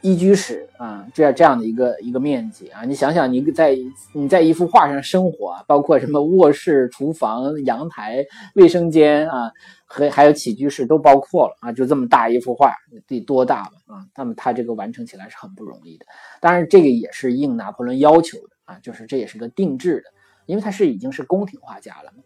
[0.00, 3.76] 一居室啊，这样这样的一个一个面积啊，你想想，你在
[4.12, 9.50] 你在一幅画上生活，包括什么卧室、厨房、阳台、卫生间啊，
[9.86, 12.72] 和还有起居室都包括了啊，就这么大一幅画，
[13.08, 14.06] 得多大吧啊？
[14.16, 16.06] 那么他这个完成起来是很不容易的。
[16.40, 20.04] 当然，这个也是应拿破仑要求的啊，就是这也是个定制的，
[20.46, 22.22] 因为他是已经是宫廷画家了嘛。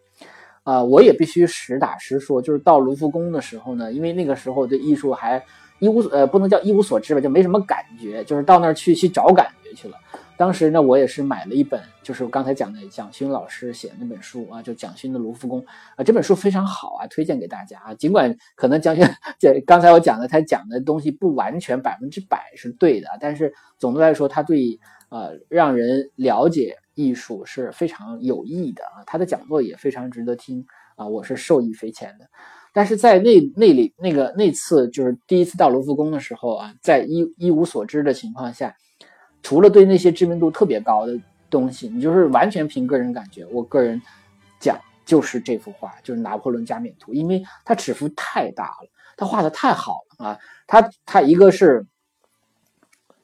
[0.65, 5.43] 啊，我也必须实打实说，就是到卢浮宫的时候呢，因为那个时候的艺术还。
[5.83, 9.99] 一无呃不能叫一无所知吧，就没什么感觉，就是到那儿去去找感觉去了。
[10.37, 15.65] 当时呢，我也是买了一本，就是我刚才讲的蒋勋老师写的那本书啊，就蒋勋的卢浮宫
[15.97, 17.95] 啊，这本书非常好啊，推荐给大家啊。
[17.95, 19.05] 尽管可能蒋勋
[19.41, 29.03] 这刚才我讲的他讲的东西不完全百分之百是对的，但是总的来说，他对呃让人了解艺术是非常有益的啊。
[29.05, 30.65] 他的讲座也非常值得听
[30.95, 32.29] 啊，我是受益匪浅的。
[32.73, 38.75] 但是在那那里那个那次就是第一次到卢浮宫的时候啊，在一一无所知的情况下，
[39.43, 41.19] 除了对那些知名度特别高的
[41.51, 43.45] 东西，你就是完全凭个人感觉。
[43.53, 44.01] 我个人
[44.59, 50.39] 讲，就是这幅画，就是《拿破仑加冕图》，因为它尺幅太大了，他画的太好了啊！
[50.67, 51.85] 他他一个是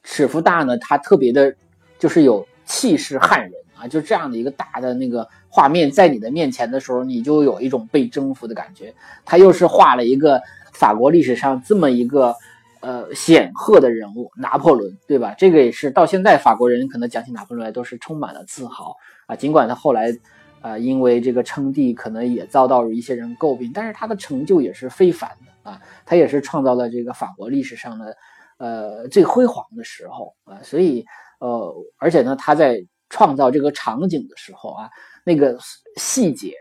[0.03, 1.55] 尺幅大呢，他特别的，
[1.99, 3.53] 就是有气势撼人。
[3.79, 8.93] 啊，就这样的一个大的那个画面在你的面前的时候，你就有一种被征服的感觉。
[9.25, 10.41] 他又是画了一个
[10.73, 12.35] 法国历史上这么一个
[12.81, 15.35] 呃显赫的人物拿破仑，对吧？
[15.39, 19.37] 这个也是到现在法国人可能讲起拿破仑来都是充满了自豪啊。
[19.37, 20.13] 尽管他后来
[20.61, 25.81] 啊因为这个称帝可能也遭到了一些人诟病，但是他的成就也是非凡的啊。
[26.05, 28.17] 他也是创造了这个法国历史上的
[28.59, 30.59] 呃最辉煌的时候啊。
[30.63, 31.05] 所以
[31.41, 34.89] 呃，而且呢，他在创造这个场景的时候啊，
[35.25, 35.59] 那个
[35.97, 36.55] 细节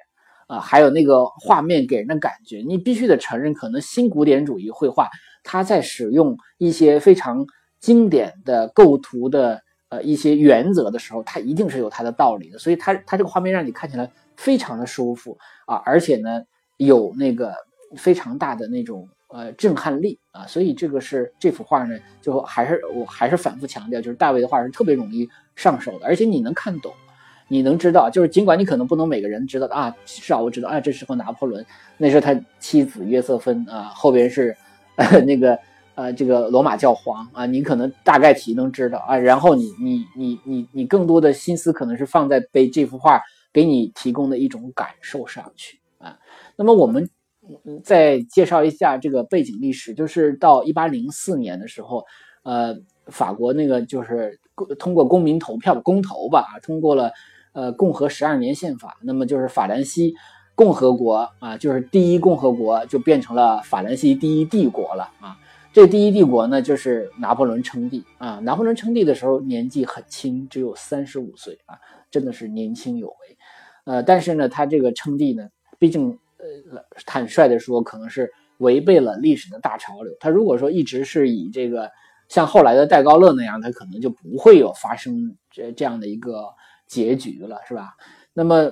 [0.48, 5.10] 啊，还有那个画面给人的感觉，你必须得承认，可能新古典主义绘画
[5.44, 7.46] 它在使用一些非常
[7.80, 12.58] 经典的构图的呃一些原则的时候，它一定是有它的道理的。
[12.58, 16.42] 所以它它这个画面让你看起来非常的舒服啊，而且呢
[16.78, 17.54] 有那个
[17.98, 26.94] 非常大的那种呃震撼力啊，所以这个是这幅画呢，就还是我还是反复强调，就是大卫的画是特别容易上手的，而且你能看懂。
[27.50, 31.66] 你能知道，就是尽管你可能不能每个人知道啊，至少我知道啊，这时候拿破仑，
[31.96, 34.54] 那是他妻子约瑟芬啊，后边是
[35.26, 35.58] 那个
[35.96, 43.22] 呃这个罗马教皇啊，你可能大概体能知道啊，然后你你你你你更多的心思可能是放在被这幅画
[43.54, 46.20] 给你提供的一种感受上去啊。
[46.58, 47.10] 那么我们
[47.84, 52.04] 再介绍一下这个背景历史，就是到一八零四年的时候，
[52.44, 52.76] 呃，
[53.08, 54.40] 法国那个就是
[54.80, 57.12] 通过公民投票公投吧，通过了。
[57.54, 60.14] 呃，共和十二年宪法，那么就是法兰西
[60.54, 65.36] 共和国啊，就是第一共和国就变成了法兰西第一帝国了啊。
[65.74, 68.38] 这第一帝国呢，就是拿破仑称帝啊。
[68.44, 71.80] 拿破仑称帝的时候年纪很轻，只有三十五岁啊，
[72.12, 73.38] 真的是年轻有为。
[73.86, 76.20] 呃，但是呢，他这个称帝呢，毕竟，
[77.06, 80.14] 坦率的说，可能是违背了历史的大潮流。
[80.20, 81.90] 他如果说一直是以这个
[82.28, 86.46] 像后来的戴高乐那样，他可能就不会有发生这这样的一个。
[86.90, 87.98] 结局了，是吧？
[88.32, 88.72] 那么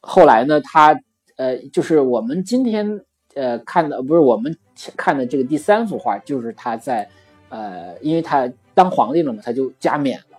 [0.00, 0.60] 后来呢？
[0.60, 0.96] 他
[1.36, 3.04] 呃，就是我们今天
[3.34, 4.56] 呃看的，不是我们
[4.96, 7.10] 看的这个第三幅画，就是他在
[7.48, 10.38] 呃，因为他当皇帝了嘛，他就加冕了。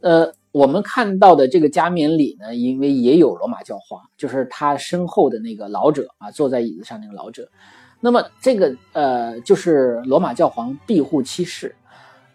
[0.00, 7.48] 呃，我们看到的这个加冕礼呢，因为也有罗马教皇，就是他身后的那个老者啊，坐在椅子上那个老者。
[8.00, 11.74] 那么这个呃，就是罗马教皇庇护七世，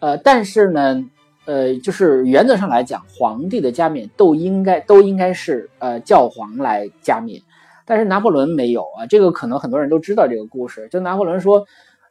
[0.00, 1.10] 呃，但是呢。
[1.44, 7.40] 呃，就是原则上来讲，皇帝的加冕都应该都应该是呃教皇来加冕，
[7.86, 10.86] 但是拿破仑没有啊，这个可能很多人都知道这个故事。
[10.90, 11.64] 就拿破仑说，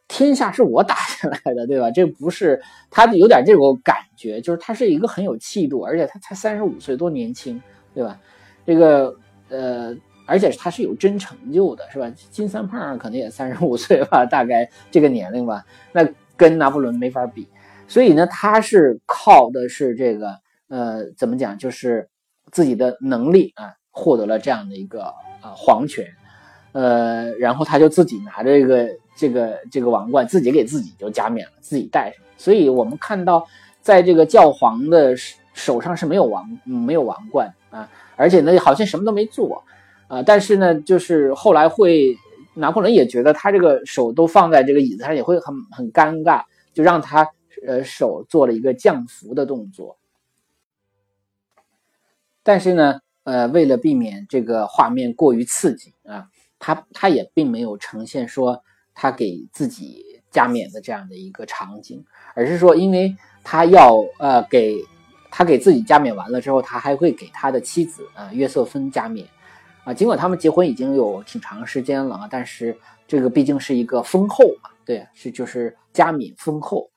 [0.08, 1.90] 天下是我打下来的，对吧？
[1.90, 7.62] 这不是他有点这种感觉，就是他是一个很有气度，而且他才三十五岁，多年轻，
[7.94, 8.18] 对吧？
[8.66, 9.14] 这个
[9.50, 9.94] 呃，
[10.26, 12.10] 而且他是有真成就的，是吧？
[12.30, 16.06] 金三胖可能也三十五岁吧，大概这个年龄吧，那
[16.36, 17.48] 跟拿破仑没法比。
[17.86, 20.34] 所以呢，他是靠的是这个，
[20.68, 22.08] 呃，怎么讲，就是
[22.50, 25.04] 自己的能力啊，获得了这样的一个
[25.40, 26.06] 啊皇权，
[26.72, 28.88] 呃，然后他就自己拿着这个
[29.18, 32.24] 这个这个王冠，自己给自己就加冕了，自己戴上。
[32.38, 33.46] 所以我们看到，
[33.82, 35.14] 在这个教皇的
[35.52, 39.62] 手上是没有王没有王冠啊，而且呢，好像什么都没做
[40.06, 40.22] 啊。
[40.22, 42.16] 但是呢，就是后来会
[42.54, 47.28] 拿破仑也觉得他这个手都放在这个椅子上也会很很尴尬，就让他。
[47.66, 49.98] 呃，手做了一个降服的动作，
[52.44, 56.28] 但是呢，呃，为了避免这个画面过于刺激啊，
[56.60, 58.62] 他他也并没有呈现说
[59.00, 64.76] 他给自己加冕的这样的一个场景，而是说，因为他要呃给
[65.30, 69.24] 他给自己加冕完了之后，他还会给他的妻子啊约瑟芬加冕
[69.84, 72.76] 啊，尽管他们结婚已经有挺长时间了啊，但是
[73.06, 76.90] 这个毕竟是一个封后嘛，对，是就是加冕封后。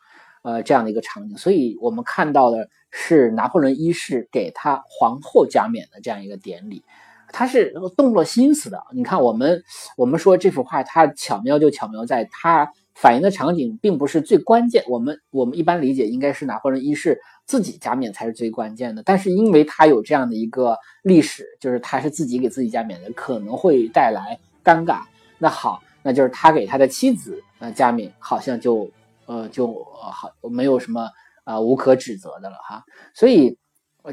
[0.44, 6.84] 呃，这样的一个场景，所以我们看到的是拿破仑一世给他皇后加冕的这样一个典礼，
[7.32, 8.82] 他是动了心思的。
[8.94, 9.64] 你看，我们
[9.98, 14.84] 我们说这幅画它巧妙就巧妙在它反映的场景并不是最关键。
[14.88, 25.02] 我们我们一般理解应该是拿破仑一世自己加冕才是最关键的，但是因为他有这样的一个历史，就是他是自己给自己加冕的，可能会带来尴尬。
[25.38, 28.90] 那好，那就是他给他的妻子呃加冕，好像就。
[29.28, 31.08] 呃，就好没有什么
[31.46, 33.58] 啊无可指责的了哈，所以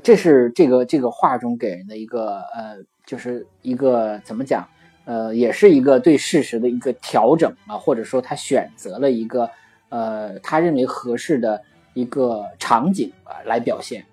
[0.01, 2.77] 这是这个这个画中给人的一个呃，
[3.09, 4.69] 就是一个怎么讲
[5.07, 9.51] 呃，也是一个对事实的一个调整啊，或者说他选择了一个
[9.89, 11.63] 呃他认为合适的
[11.95, 14.05] 一个场景啊来表现。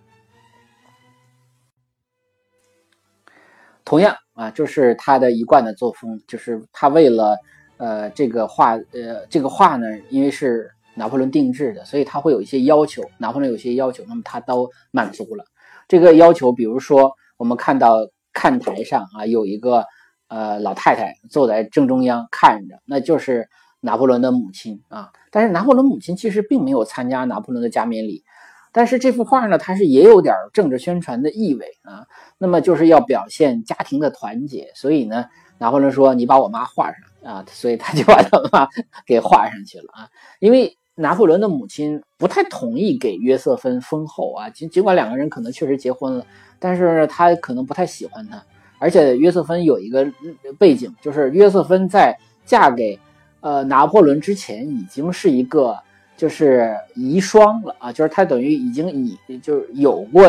[3.83, 7.37] 同样啊，就是他的一贯的作风，就是他为了
[7.75, 10.71] 呃这个画呃这个画呢，因为是。
[10.97, 13.03] 拿破仑定制的，所以他会有一些要求。
[13.17, 15.43] 拿破仑有些要求，那么他都满足了。
[15.89, 17.97] 这个要求，比如说我们看到
[18.35, 19.85] 看台上啊，有一个
[20.27, 25.09] 呃老太太坐在正中央看着，那就是拿破仑的母亲啊。
[25.31, 28.23] 但是拿破仑母亲其实并没有参加拿破仑的加冕礼。
[28.71, 32.05] 但是这幅画呢，它是也有点政治宣传的意味啊。
[32.37, 35.25] 那么就是要表现家庭的团结，所以呢，
[35.57, 38.67] 拿破仑说：“你把我妈画上啊。”所以他就把他妈
[39.07, 40.09] 给画上去了啊，
[40.39, 40.77] 因为。
[40.95, 46.25] 拿破仑的母亲不太同意给约瑟芬封后啊，尽尽管两个人可能确实结婚了，
[46.57, 48.41] 但是他可能不太喜欢他，
[48.79, 50.09] 而且约瑟芬有一个
[50.57, 52.97] 背景，就是约瑟芬在嫁给
[53.41, 55.77] 呃拿破仑之前，已经是一个
[56.15, 60.23] 就是遗孀了啊，就是她等于已经已就是有过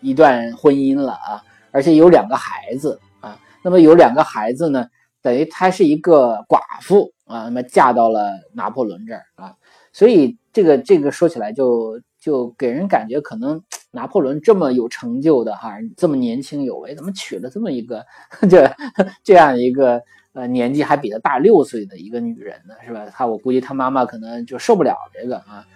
[0.00, 1.42] 一段婚姻了啊，
[1.72, 3.36] 而且有两个孩子啊。
[3.64, 4.86] 那么有两个孩子呢，
[5.20, 9.54] 等于她是一个寡妇啊，那么嫁到了拿破仑这儿啊，
[9.92, 13.62] 所以这个这个说起来就就给人感觉可能。
[13.94, 18.02] 拿破仑这么有成就的哈，这么年轻有为，怎么娶了这么一个
[18.48, 18.74] 这
[19.22, 22.74] 这样一个呃年纪还比他大六岁的一个女人呢？
[22.86, 23.04] 是吧？
[23.12, 25.66] 他我估计他妈妈可能就受不了这个啊。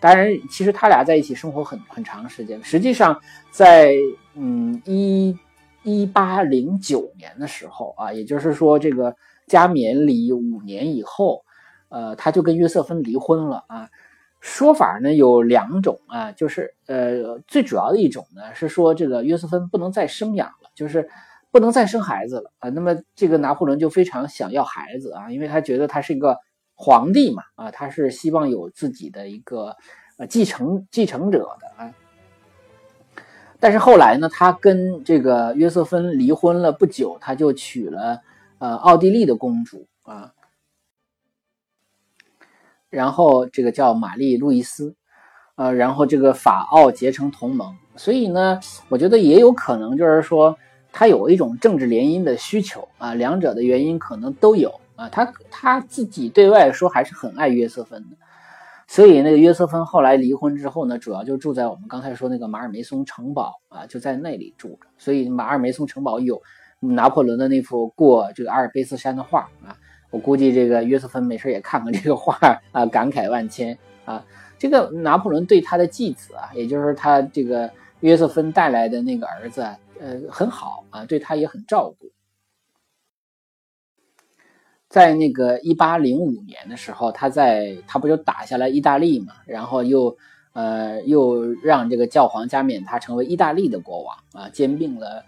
[0.00, 2.60] 当然，其实他俩在一起生活很很长时间。
[2.60, 3.16] 实际上，
[3.52, 3.94] 在
[4.34, 5.38] 嗯一
[5.84, 9.14] 一八零九年的时候啊，也就是说这个
[9.46, 11.44] 加冕礼五年以后，
[11.90, 13.90] 呃，他就跟约瑟芬离婚了啊。
[14.40, 21.10] 说法呢有两种啊，就是呃最主要的一种呢是说这个约瑟芬不能再生养了，就是
[21.50, 22.70] 不能再生孩子了啊。
[22.70, 26.38] 那么这个拿破仑就非常想要孩子啊，因为他觉得他是一个
[26.74, 29.76] 皇帝嘛啊，他是希望有自己的一个
[30.16, 31.92] 呃继承继承者的啊。
[33.58, 38.22] 但是后来呢，他跟这个约瑟芬离婚了不久，他就娶了
[38.58, 40.32] 呃奥地利的公主啊。
[42.90, 44.94] 然后这个叫玛丽路易斯，
[45.54, 50.56] 呃，然后这个法奥结成同盟，所以呢，我觉得也有可能就是说
[50.92, 55.08] 他有一种政治联姻的需求啊，两者的原因可能都有啊。
[55.08, 58.16] 他他自己对外说还是很爱约瑟芬的，
[58.88, 64.88] 所以那个约瑟芬后来离婚之后呢，主要就住在我们刚才说那个马尔梅松城堡啊，就在那里住着。
[64.98, 66.42] 所以马尔梅松城堡有
[66.80, 69.76] 拿破仑的那幅过这个阿尔卑斯山的画啊。
[70.10, 72.36] 我估计这个约瑟芬没事也看看这个画
[72.72, 74.24] 啊，感慨万千啊。
[74.58, 79.62] 这个拿破仑对他的继子啊，也就是他这个约瑟芬带来的那个儿子，
[79.98, 82.10] 呃，很好啊，对他也很照顾。
[84.88, 90.14] 在那个一八零五年的时候，他在他不就打下来意大利嘛，然后又
[90.52, 95.24] 呃又让这个教皇加冕他成为意大利的国王啊，兼并了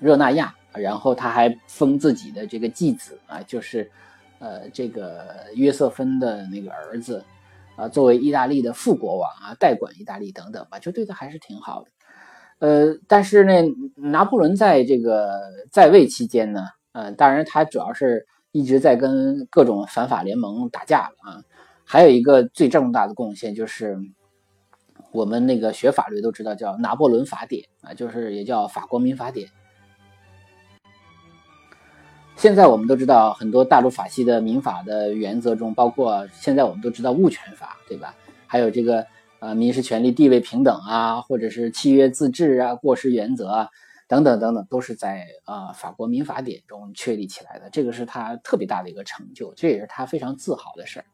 [0.00, 0.55] 热那亚。
[0.78, 3.90] 然后他还封自己的这个继子啊，就是，
[4.38, 7.24] 呃，这个约瑟芬的那个儿子，
[7.76, 11.90] 啊，作为意大利的副国王啊，代管意大利等等吧，就对他还是挺好的。
[12.58, 13.52] 呃，但是呢，
[13.96, 21.42] 拿破仑在这个在位期间呢，呃，当然他主要是一直在跟各种反法联盟打架啊。
[21.84, 23.96] 还有一个最重大的贡献就是，
[25.12, 29.48] 我们那个学法律都知道叫拿破仑法典啊，就是也叫法国民法典。
[32.36, 38.14] 现在我们都知道，很多大陆法系的民法的原则中，包括现在我们都知道物权法，对吧？
[38.46, 39.06] 还有这个
[39.40, 43.68] 呃民事权利地位平等啊，或者是契约自治啊、过失原则啊
[44.06, 47.70] 等等等等，都是在啊法国民法典中确立起来的。
[47.70, 51.06] 这个是他特别大的一个成就，这也是他非常自豪的事儿。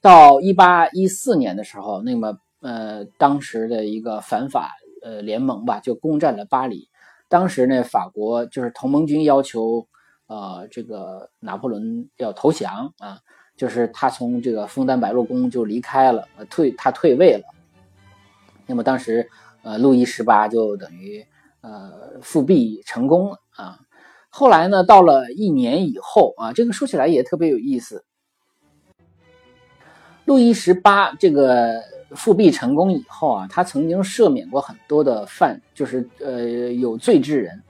[0.00, 6.88] 到一八一四年的时候，那么呃当时的一个反法呃联盟吧，就攻占了巴黎。
[7.28, 9.86] 当时呢，法国就是同盟军要求。
[10.28, 13.20] 呃，这个拿破仑要投降啊，
[13.56, 17.44] 就是他从这个枫丹白露宫就离开了，退他退位了。
[18.66, 19.30] 那么当时，
[19.62, 21.24] 呃，路易十八就等于
[21.60, 23.78] 呃复辟成功了啊。
[24.28, 28.04] 后来呢，到了一年以后啊，这个说起来也特别有意思。
[30.24, 31.80] 路易十八这个
[32.16, 37.62] 复辟成功以后啊，他曾经赦免过很多的犯，就是呃有罪之人，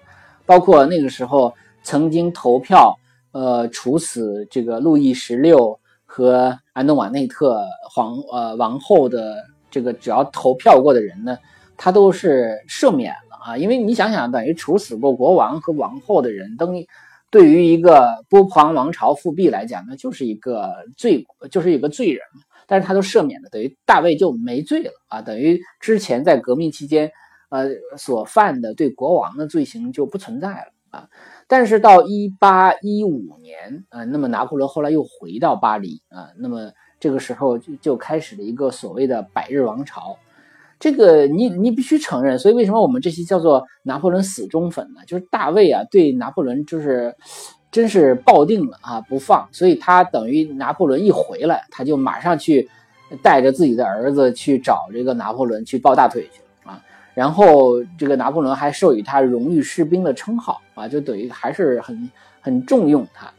[0.46, 1.52] 包括那个时候。
[1.86, 2.98] 曾经投票，
[3.30, 9.36] 呃，处死这个路易十六和安东瓦内特皇呃王后的
[9.70, 11.38] 这个只要投票过的人呢，
[11.76, 13.56] 他都是赦免了啊。
[13.56, 16.84] 因为你想想，等于处死过国王和王后的人，等于
[17.30, 22.20] 对于一个波旁王朝复辟来讲，那就是一个罪，就是一个罪人。
[22.66, 25.22] 但是他都赦免了，等于大卫就没罪了啊。
[25.22, 27.12] 等于之前在革命期间，
[27.48, 31.08] 呃，所犯的对国王的罪行就不存在了啊。
[31.48, 40.16] 但是到一八一五年，呃，那么拿破仑后来又回到巴黎，啊，那么这个时候就就开始了一个所谓的百日王朝，
[40.80, 45.00] 这个你你必须承认，所以为什么我们这些叫做拿破仑死忠粉呢？
[45.06, 47.14] 就是大卫啊，对拿破仑就是
[47.70, 52.68] 真是抱定了啊，不放，所以他等于拿破仑一回来，他就马上去
[53.22, 56.40] 带着自己的儿子去找这个拿破仑去抱大腿去。
[57.16, 62.10] 然后这个拿破仑还授予他荣誉士兵的称号啊，就等于还是很
[62.42, 63.32] 很重用他。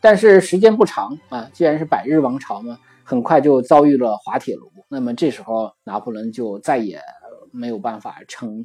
[0.00, 4.70] 但是时间不长啊，既然是百日王朝嘛，很快就遭遇了滑铁卢。
[4.88, 7.00] 那么这时候拿破仑就再也
[7.50, 8.64] 没有办法成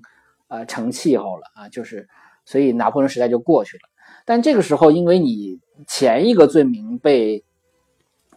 [0.49, 2.07] 呃成气候了啊，就是
[2.45, 3.89] 所以拿破仑时代就过去了。
[4.23, 7.43] 但这个时候，因为你前一个罪名被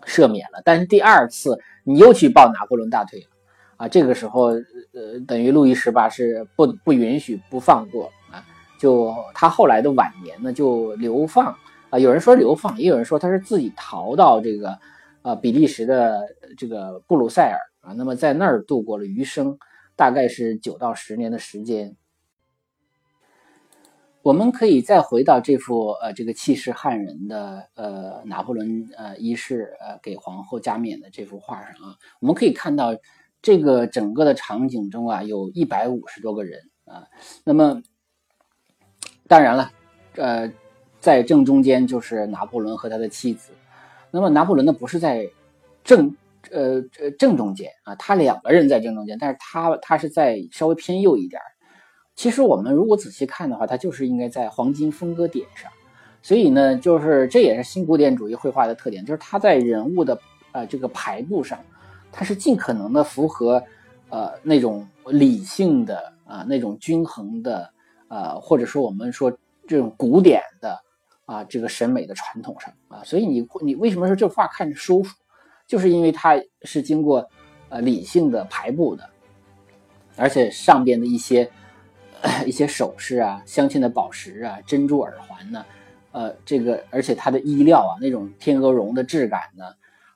[0.06, 3.26] 赦免了，但是第二次你又去抱拿破仑大腿了
[3.82, 3.88] 啊！
[3.88, 4.50] 这个时候，
[4.92, 8.46] 呃，等于路易十八是不不允许不放过啊，
[8.78, 11.52] 就他后来的晚年呢就流放
[11.90, 14.78] 啊，有人说流放，也有人说他是自己逃到这个
[15.22, 16.20] 呃比利时的
[16.56, 19.58] 这个布鲁塞尔啊，那么在那儿度过了余生，
[19.96, 21.96] 大概是九到十年的时间。
[24.22, 32.94] 我们可以再回到这幅呃这个气势撼人的呃拿破仑呃一世呃给皇后加冕的这幅画上啊，我们可以看到
[33.42, 37.04] 这个整个的场景中啊有一百五十多个人啊，
[37.44, 37.82] 那么
[39.26, 39.70] 当然了，
[40.14, 40.50] 呃
[41.00, 43.52] 在正中间就是拿破仑和他的妻子，
[44.12, 45.28] 那么拿破仑呢不是在
[45.82, 46.16] 正
[46.52, 51.40] 呃呃正中间啊，他两个人在正中间，但是他他是在稍微偏右一点。
[52.14, 55.72] 其实我们如果仔细看的话，他就是应该在黄金分割点上，
[56.22, 60.20] 所以呢，就是这也是新古典主义绘画的特点，就是他在人物的
[60.52, 61.58] 呃这个排布上，
[62.12, 63.60] 它是尽可能的符合
[64.10, 67.68] 呃那种理性的啊那种均衡的
[68.06, 69.36] 啊，或者说我们说
[69.66, 70.78] 这种古典的
[71.24, 75.16] 啊这个审美的传统上啊，所以你你为什么说这画看着舒服，
[75.66, 77.28] 就是因为它是经过
[77.70, 79.08] 呃理性的排布的，
[80.16, 81.50] 而且上边的一些。
[82.46, 85.66] 一些首饰啊，镶嵌的宝石啊，珍珠耳环呢，
[86.12, 89.64] 呃，这个而且它的衣料啊，那种天鹅绒的质感呢，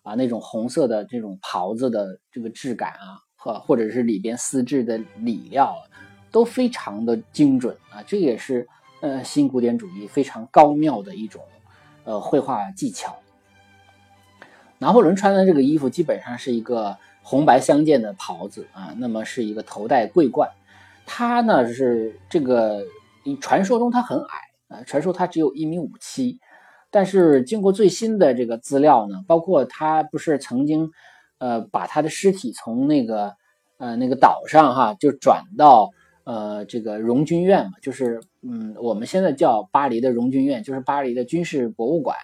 [0.07, 5.75] 啊那种红色的这种袍子的这个质感啊，或或者是里边丝质的里料，
[6.31, 8.69] 都非常的精准啊，这也是
[9.01, 11.43] 呃新古典主义非常高妙的一种
[12.05, 13.17] 呃绘画技巧。
[14.79, 20.49] 拿破仑穿的这个衣服基本上是一个红白相间的袍子啊，那么是一个头戴桂冠。
[21.05, 22.85] 他呢是这个，
[23.41, 26.39] 传说中他很矮啊，传说他只有一米五七，
[26.97, 30.91] 但是经过最新的这个资料呢，包括他不是曾经，
[31.37, 33.35] 呃，把他的尸体从那个
[33.77, 35.91] 呃那个岛上哈，就转到
[36.25, 42.17] 呃这个荣军院嘛，就是嗯我们现在叫巴黎的荣军院，就是巴黎的军事博物馆。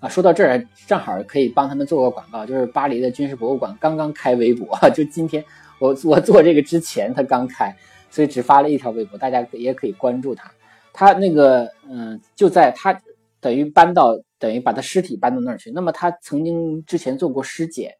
[0.00, 5.42] 啊，说到这儿正好可以帮他们做个广告，就是巴黎的军事博物馆刚刚开微博， 就今天。
[5.78, 7.74] 我我做这个之前，他刚开，
[8.10, 10.52] 所以只发了一条微博，大家也可以关注他。
[10.96, 12.98] 他那个，嗯，就在他
[13.38, 15.70] 等于搬到，等于把他尸体搬到那儿去。
[15.70, 17.92] 那么他曾经之前做过尸检，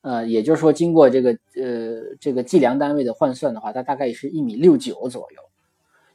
[0.00, 5.40] 呃，也就是说，经过这个呃这个计量单位的换算的话，他大概是一米六九左右。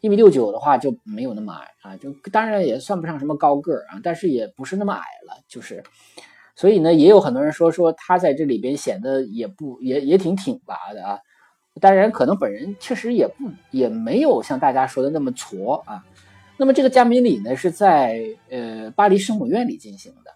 [0.01, 5.81] 一米六九的话就没有那么矮啊，就当然也算不上什么高个儿啊，但是也不是那么矮了，就是。
[6.57, 11.19] 所以呢，也有很多人说说他在这里边显得也不也也挺挺拔的啊。
[11.81, 16.05] 当然，可能本人确实也不也没有像大家说的那么矬啊。
[16.57, 20.31] 那么这个加冕礼呢，是在呃巴黎圣母院里进行的。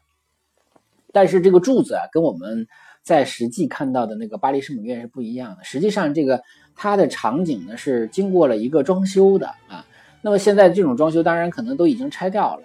[1.12, 2.68] 但是这个柱子啊，跟我们
[3.02, 5.64] 在实际看到的那个巴黎圣母院是不一样的。
[5.64, 6.42] 实际上，这个
[6.76, 9.86] 它的场景呢是经过了一个装修的啊。
[10.22, 12.64] 那么现在这种装修当然可能都已经拆掉了。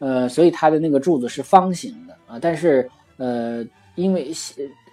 [0.00, 4.30] 呃，所以它的那个柱子是方形的啊，但是呃，因为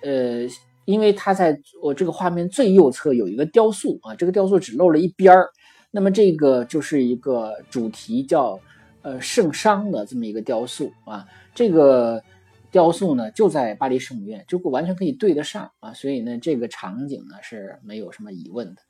[0.01, 0.47] 呃，
[0.86, 5.49] 因为它在我这个画面最右侧有一个雕塑啊，这个雕塑只露了一边儿，
[5.96, 8.60] 那么这个就是一个主题叫
[9.02, 12.22] 呃圣殇的这么一个雕塑啊，这个
[12.70, 18.82] 雕塑呢就在巴黎圣母院，就完全可以对得上啊，所以呢这个场景呢是没有什么疑问的。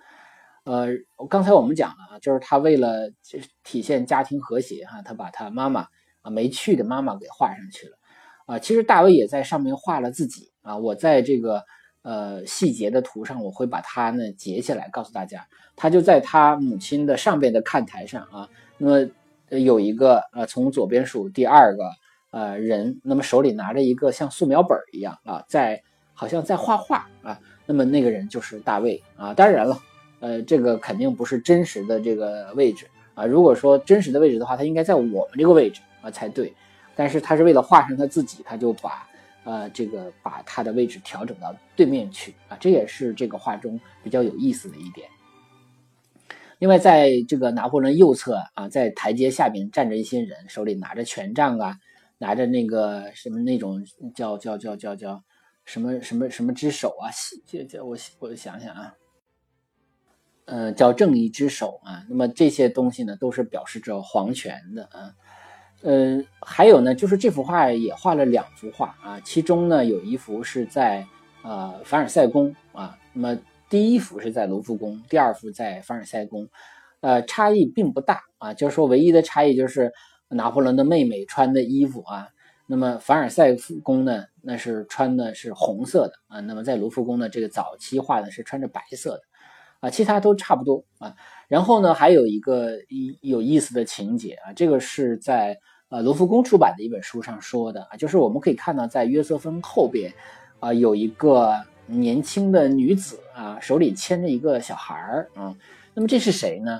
[0.63, 0.87] 呃，
[1.29, 3.11] 刚才我们讲了啊，就是他为了
[3.63, 5.85] 体现家庭和谐哈，他把他妈妈。
[6.23, 7.97] 啊，没去的妈妈给画上去了，
[8.47, 10.75] 啊，其实大卫也在上面画了自己啊。
[10.75, 11.63] 我在这个
[12.05, 15.45] 呃细节的图上，我会把它呢截下来告诉大家。
[15.75, 18.47] 他就在他母亲的上边的看台上啊，
[18.77, 19.09] 那么
[19.49, 21.89] 有一个呃从左边数第二个
[22.29, 25.81] 呃人，那么手里拿着一个像素描本一样啊，在
[26.13, 27.39] 好像在画画啊。
[27.65, 29.33] 那么那个人就是大卫啊。
[29.33, 29.77] 当然了，
[30.21, 33.25] 呃，这个肯定不是真实的这个位置啊。
[33.25, 35.81] 如果说真实的位置的话，他应该在我们这个位置。
[36.01, 36.53] 啊才对，
[36.95, 39.09] 但是他是为了画上他自己，他就把
[39.45, 45.07] 呃这个把他的位置调整到对面去啊，这也是这个画中比较有意思的一点。
[46.59, 51.77] 另外，在这个拿破仑右侧啊，在台阶下边站着一些人，手里拿着权杖啊，
[52.17, 53.83] 拿着那个什么那种
[54.15, 55.23] 叫叫叫叫叫
[55.65, 57.11] 什么什么什么之手啊，
[57.45, 58.95] 叫叫我我想想啊，
[60.45, 65.13] 呃叫正义之手啊，那么这些东西呢，都是表示着皇权的啊。
[65.85, 71.05] 呃，还有呢，就是这幅画也画了两幅画啊，其中呢有一幅是在
[71.43, 73.37] 呃凡尔赛宫啊，那么
[73.69, 76.49] 第一幅是在卢浮宫，第二幅在凡尔赛宫。
[77.01, 79.93] 呃，差异并不大啊，就是说唯一的差异就是
[80.29, 82.29] 拿破仑的妹妹穿的衣服啊，
[82.65, 89.21] 那么凡尔赛宫呢，那是穿的是红色的啊，那么在卢浮宫呢，这个早期画的是穿着白色的
[89.81, 91.15] 啊，其他都差不多啊。
[91.47, 92.71] 然后呢，还有一个
[93.21, 95.59] 有意思的情节啊，这个是在
[95.89, 100.13] 呃卢浮宫出版的一本书上说的啊，就是我们可以看到在约瑟芬后边
[100.59, 101.53] 啊有一个
[101.85, 105.55] 年轻的女子啊，手里牵着一个小孩儿啊。
[105.93, 106.79] 那么这是谁呢？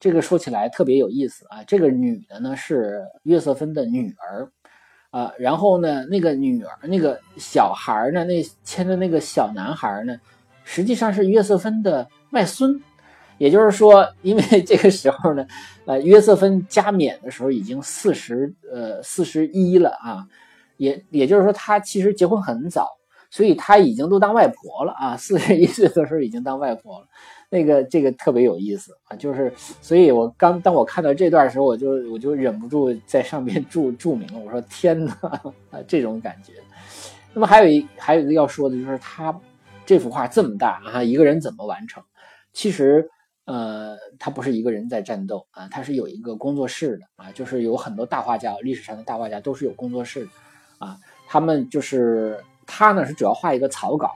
[0.00, 1.64] 这个说起来特别有意思啊。
[1.64, 4.48] 这个女的呢是约瑟芬的女儿，
[5.10, 10.20] 啊，然后呢那个女儿那个小孩呢，那牵着那个小男孩呢，
[10.64, 12.80] 实际上是约瑟芬的外孙。
[13.38, 15.46] 也就是说，因为 这个时候呢，
[15.86, 20.26] 呃，约瑟芬加冕的时候已经四十呃四十一了啊，
[20.76, 22.88] 也也就是说他其实结婚很早，
[23.30, 27.06] 所以他已经都当外婆了啊，四十一岁的时候已经当外婆了。
[27.50, 35.12] 那个这个特别有意思啊，就是，所以我刚当我看到这段时候，我就我就忍不住在上面注注明了，我说天哪
[35.72, 36.52] 啊，这种感觉。
[37.32, 39.34] 那么还有一还有一个要说的就是他
[39.86, 42.02] 这幅画这么大啊，一个人怎么完成？
[42.52, 43.08] 其实
[43.48, 50.30] 呃，他不是一个人在战斗啊，他是有一个工作室的啊，就是有很多大画家，历史上的大画家都是有工作室的
[50.80, 54.14] 啊，他们就是他呢是主要画一个草稿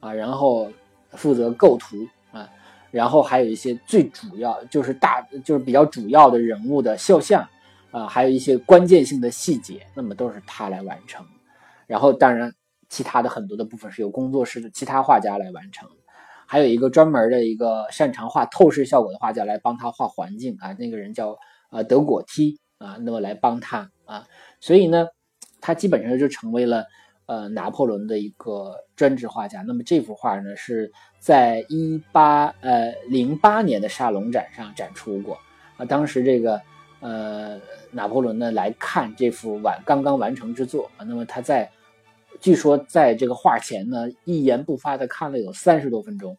[0.00, 0.68] 啊，然后
[1.12, 1.96] 负责构图
[2.32, 2.50] 啊。
[2.90, 7.48] 然后还有一些最主要就是大就是比较主要的人物的肖像，
[7.92, 11.24] 啊，还有一些关键性的细节，那么都是他来完成。
[11.86, 12.52] 然后当然
[12.88, 15.88] 其他的很多的部分是由工作室的其他画家来完成，
[16.52, 21.38] 还有一个专门的一个擅长画透视效果的画家来帮他画环境啊，那个人叫
[21.70, 24.26] 呃德果梯啊，那么来帮他啊，
[24.60, 25.08] 所以呢，
[25.62, 26.84] 他基本上就成为了。
[27.26, 29.62] 呃，拿破仑的一个专职画家。
[29.62, 35.38] 那么这幅画呢，是在一八呃零八年的沙龙展上展出过。
[35.76, 36.60] 啊，当时这个
[37.00, 37.58] 呃
[37.92, 41.04] 拿破仑呢来看这幅完刚刚完成之作啊。
[41.04, 41.70] 那么他在
[42.42, 46.36] 据说在这个画前呢一言不发的看了有三十多分钟，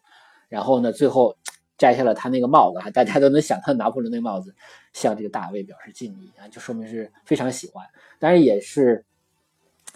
[0.48, 1.36] 然后呢最后
[1.76, 4.54] 摘下了他那个帽子啊，大家都能想到拿破仑那帽子，
[4.92, 7.84] 向这个大卫表示敬意啊，就说明是非常喜欢。
[8.20, 9.04] 当然也是。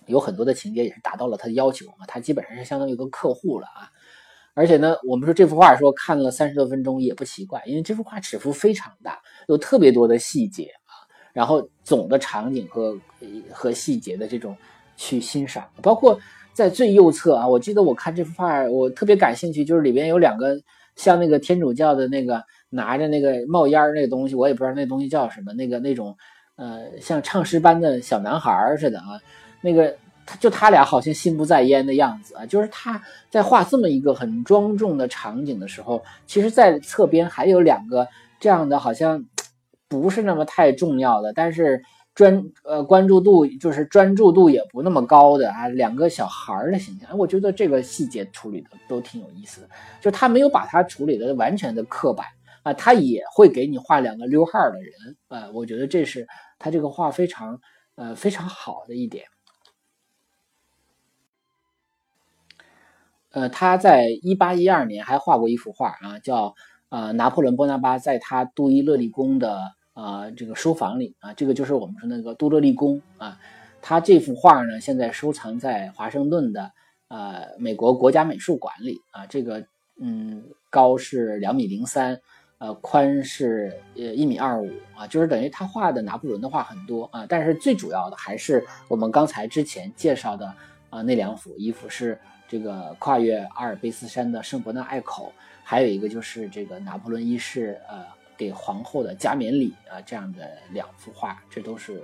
[0.06, 3.92] 有很多的情节也是达到了他的要求啊，他基本上是相当于一个客户了啊。
[4.54, 11.04] 而且呢，我们说这幅画说看了三十多分钟也不奇怪，因为这幅画尺幅非常大，有特别多的细节啊。
[11.34, 12.98] 然后总的场景和
[13.52, 14.56] 和细节的这种
[14.98, 16.20] 去欣赏，包括
[16.52, 20.60] 在最右侧啊，我记得我看这幅画我特别感兴趣，就是里边有两个
[20.96, 26.14] 像那个天主教的那个拿着那个冒烟那个东西，我也不知道那东西叫什么，那个那种
[26.56, 29.18] 呃像唱诗班的小男孩似的啊。
[29.60, 29.96] 那个，
[30.38, 38.06] 就他俩好像心不在焉的样子啊，就是他在画这么一个很庄重的场景的时候，其实，在侧边还有两个
[38.38, 39.24] 这样的，好像
[39.88, 41.82] 不是那么太重要的，但是
[42.18, 49.68] 专呃关注度就是专注度也不那么高的啊，两个小孩的形象，我觉得这个细节处理的都挺有意思的，
[50.00, 52.26] 就他没有把它处理的完全的刻板
[52.64, 56.26] 啊，他也会给你画两个溜号的人啊，我觉得这是
[56.58, 57.60] 他这个画非常
[57.94, 59.24] 呃非常好的一点。
[63.30, 66.56] 呃，他在一八一二年还画过一幅画啊，叫
[66.88, 69.60] 呃拿破仑波拿巴在他杜伊勒利宫的
[70.00, 73.38] 啊这个书房里啊，这个就是我们说那个杜勒利宫啊。
[73.82, 76.70] 他这幅画呢，现在收藏在华盛顿的
[77.08, 79.26] 呃美国国家美术馆里啊。
[79.26, 79.66] 这个
[80.00, 82.20] 嗯高是两米零三，
[82.58, 90.46] 呃宽是呃一米二五啊，就是等于他画的拿破仑的画很多啊，但是最主要的还是我们刚才之前介绍的
[90.90, 92.18] 啊那两幅，一幅是。
[92.50, 95.30] 这个跨越阿尔卑斯山的圣伯纳隘口，
[95.62, 98.06] 还有一个就是这个拿破仑一世呃
[98.38, 102.02] 给皇后的加冕礼啊，这样的两幅画，这都是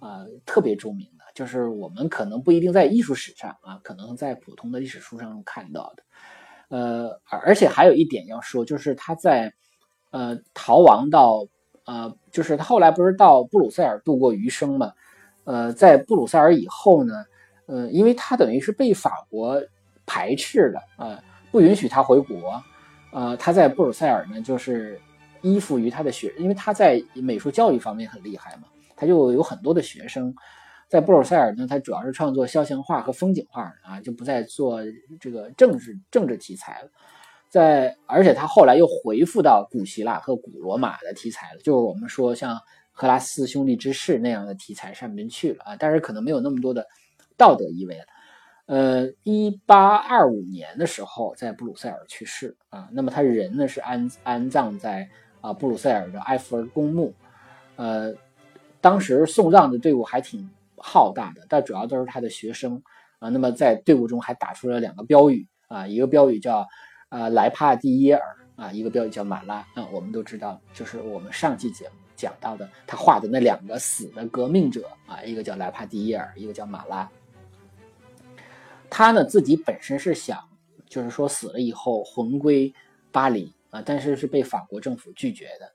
[0.00, 6.02] 呃特别著名的，就是我们可能不一定在艺术史上啊，可能在普通的历史书上看到的。
[6.68, 9.54] 呃，而且还有一点要说，就是他在
[10.10, 11.46] 呃逃亡到
[11.84, 14.92] 呃，就是他后来不是到布鲁塞尔度过余生嘛？
[15.44, 17.14] 呃，在布鲁塞尔以后呢，
[17.66, 19.62] 呃，因为他等于是被法国。
[20.08, 21.20] 排斥了啊，
[21.50, 22.62] 不允许他回国，
[23.12, 25.00] 呃，他在布鲁塞尔呢，就是
[25.42, 30.34] 依附于他的学，因为他在美术教育方面很厉害嘛，他就有很多的学生，
[30.88, 34.80] 在布鲁塞尔呢，他主要是创作肖像画和风景画啊，就不再做
[35.20, 36.88] 这个政治政治题材了，
[37.48, 42.58] 在而且他后来又回复到古希腊和古罗马的题材了，就是我们说像
[42.92, 46.86] 赫拉斯兄弟之事那样的题材上面去了啊，但是可能没有那么多的
[47.36, 48.04] 道德意味了。
[48.66, 52.88] 呃，一八二五年的时候，在布鲁塞尔去世啊。
[52.90, 55.08] 那么他人呢是安安葬在
[55.46, 57.14] 啊布鲁塞尔的埃弗尔公墓。
[57.76, 58.12] 呃，
[58.80, 62.82] 当时送葬的队伍还挺浩大的，但主要都是他的学生
[63.18, 63.28] 啊。
[63.28, 66.66] 那么在队伍中还打出了两个标语啊，一个标语叫
[67.10, 69.86] 呃莱帕蒂耶尔啊，一个标语叫马拉啊。
[69.92, 77.08] 我们都知道，就是我们上期节目讲到的，他画的那两个死的革命者啊，一个叫莱帕蒂耶尔，一个叫马拉。
[78.88, 80.38] 他呢自己本身是想，
[80.88, 82.72] 就是说死了以后魂归
[83.12, 83.52] 巴黎
[83.84, 85.70] 但是是被法国政府拒绝的。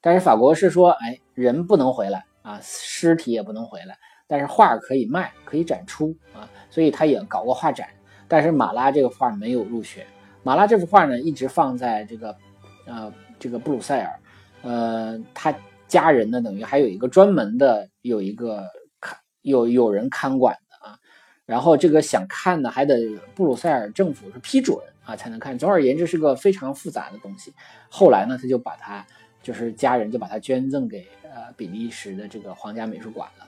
[0.00, 3.96] 但是法国是说，哎，人不能回来啊，尸体也不能回来，
[4.26, 7.88] 但是画可以卖，可以展出啊，所以他也搞过画展。
[8.28, 10.06] 但是马拉这个画没有入选。
[10.42, 12.36] 马拉这幅画呢，一直放在这个，
[12.86, 14.20] 呃，这个布鲁塞尔，
[14.62, 15.52] 呃，他
[15.88, 18.64] 家人呢，等于还有一个专门的有一个
[19.00, 20.98] 看有有人看管的啊。
[21.46, 25.56] 然后这个想看的，还得布鲁塞尔政府是批准啊才能看。
[25.56, 27.54] 总而言之，是个非常复杂的东西。
[27.88, 29.06] 后来呢，他就把它，
[29.42, 33.46] 就是家人就把它捐赠给呃比利时的这个皇家美术馆了。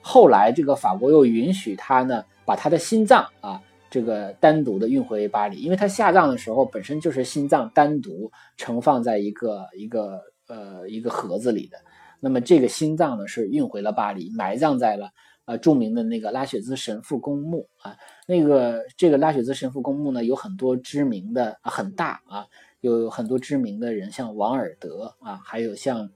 [0.00, 11.78] 后来这个法国又允许他呢，把他的心脏啊这个单独的运回巴黎，因为他下葬的时候本身就是心脏单独盛放在一个一个呃一个盒子里的。
[12.18, 15.10] 那么这个心脏呢是运回了巴黎，埋葬在了。
[15.46, 22.44] 啊，著名的那个拉雪兹神父公墓啊，那个这个拉雪兹神父公墓呢，有很多知名的啊，很大啊，
[22.80, 26.10] 有很多知名的人，像王尔德啊，还有像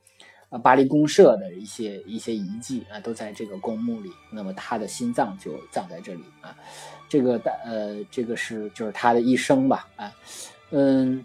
[0.48, 4.10] 啊巴黎公社的一些一些遗迹啊，都在这个公墓里。
[4.32, 6.52] 那么他的心脏就葬在这里啊，
[7.08, 10.12] 这个的呃，这个是就是他的一生吧啊，
[10.72, 11.24] 嗯，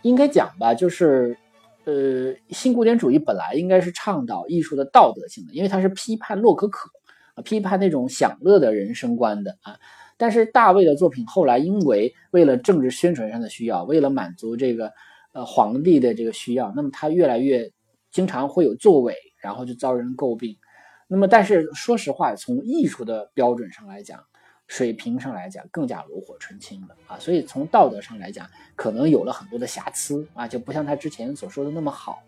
[0.00, 1.36] 应该讲吧，就是
[1.84, 6.88] 呃，新古典主义本来应该是倡导艺术的道德性的，因为它是批判洛可可。
[7.34, 9.78] 啊，批判那种享乐的人生观的啊，
[10.16, 14.92] 但是大卫的作品后来因为为了政治宣传上的需要，为了满足这个
[15.32, 17.70] 呃皇帝的这个需要，那么他越来越
[18.10, 20.56] 经常会有作伪，然后就遭人诟病。
[21.06, 24.24] 那么，但是说实话，从艺术的标准上来讲，
[24.68, 27.18] 水平上来讲，更加炉火纯青了啊。
[27.18, 32.22] 所以从道德上来讲，可能有了很多的瑕疵啊，就不像他之前所说的那么好。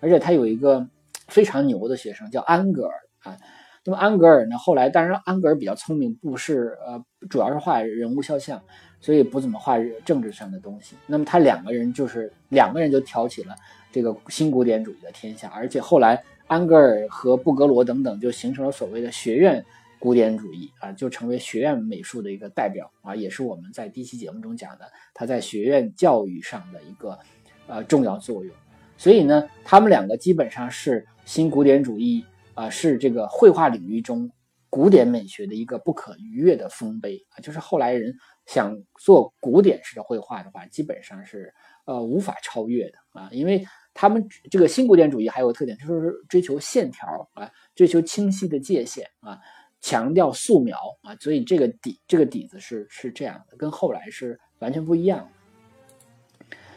[0.00, 0.86] 而且他有一个
[1.28, 3.38] 非常牛的学生叫安格尔啊。
[3.86, 4.56] 那么安格尔呢？
[4.56, 8.58] 后来当然安格尔比较聪明，不是呃，主要是画人物肖像，
[8.98, 9.76] 所以不怎么画
[10.06, 10.96] 政治上的东西。
[11.06, 13.54] 那么他两个人就是两个人就挑起了
[13.92, 19.62] 这个新古典主义的天下，而且后来安格尔和布格罗等等就形成了所谓的学院
[19.98, 27.18] 古典主义啊，就成为学院美术的一个代表啊，也是我们在第一期节目中讲的他在学院教育上的一个
[27.66, 28.54] 呃重要作用。
[28.96, 32.24] 所以呢，他们两个基本上是新古典主义。
[32.54, 34.30] 啊，是这个绘画领域中
[34.70, 37.38] 古典美学的一个不可逾越的丰碑啊！
[37.40, 38.12] 就是后来人
[38.46, 43.28] 想做古典式的绘画的话，基本上是呃无法超越的啊！
[43.30, 49.38] 因为他们这个新古典主义还有个特点，就是追求线条啊，追求清晰的界限啊，
[49.80, 55.28] 强调素描啊，所以这个底这个底子是是这样的，跟后来是完全不一样。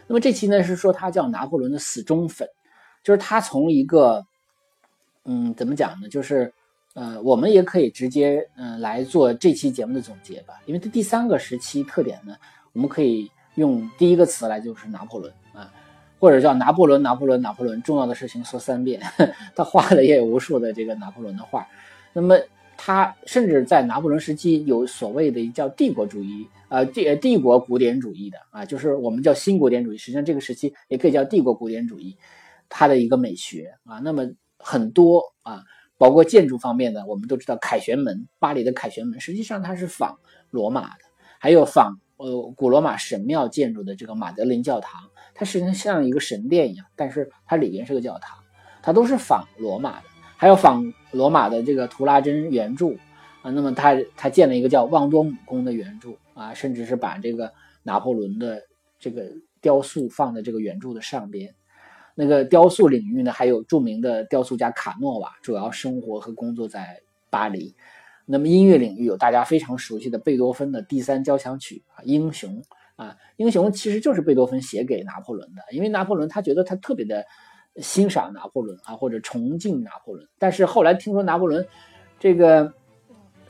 [0.07, 2.47] 那么这期呢是说他叫拿破仑的死忠粉，
[3.03, 4.26] 就是他从一个。
[5.27, 6.07] 嗯，怎么讲呢？
[6.09, 6.51] 就是，
[6.95, 10.55] 呃，我们也可以直接嗯来做这期节目的总结吧。
[10.65, 12.35] 因为它第三个时期特点呢，
[12.71, 15.69] 我们可以用第一个词来就是拿破仑啊，
[16.17, 17.81] 或者叫拿破仑，拿破仑，拿破仑。
[17.83, 19.01] 重要的事情说三遍，
[19.53, 21.67] 他画的也有无数的这个拿破仑的画。
[22.13, 22.35] 那么
[22.77, 29.97] 他甚至在拿破仑时期有所谓的叫帝国主义，呃帝帝国古典主义的啊，就是我们叫新古典主义。
[29.97, 32.15] 实际上这个时期也可以叫帝国古典主义，
[32.69, 33.99] 它的一个美学啊。
[33.99, 34.25] 那么
[34.67, 35.63] 很多啊，
[35.97, 41.05] 包括建筑方面的，我们都知道凯旋门，巴黎的凯旋门，实际上它是仿罗马的，
[41.39, 48.37] 还有仿呃古罗马神庙建筑的这个马德林教堂，它实际上像一个神殿一样，但是它里边是个教堂，
[48.81, 50.05] 它都是仿罗马的，
[50.35, 52.97] 还有仿罗马的这个图拉真圆柱
[53.41, 57.53] 啊，那么他他建了一个叫旺多姆宫的圆柱啊，甚至是把这个
[57.83, 58.61] 拿破仑的
[58.99, 59.23] 这个
[59.61, 61.55] 雕塑放在这个圆柱的上边。
[62.19, 66.99] 那个雕塑领域呢，还有著名的雕塑家卡诺瓦，主要生活和工作在
[67.29, 67.75] 巴黎。
[68.25, 72.59] 那么音乐领域有大家非常熟悉的贝多芬的第三交响曲啊，英雄
[72.95, 77.23] 啊，英雄其实就是贝多芬写给拿破仑的，因为拿破仑他觉得他特别的
[77.75, 80.27] 欣赏拿破仑啊，或者崇敬拿破仑。
[80.39, 81.63] 但是后来听说拿破仑
[82.19, 82.73] 这个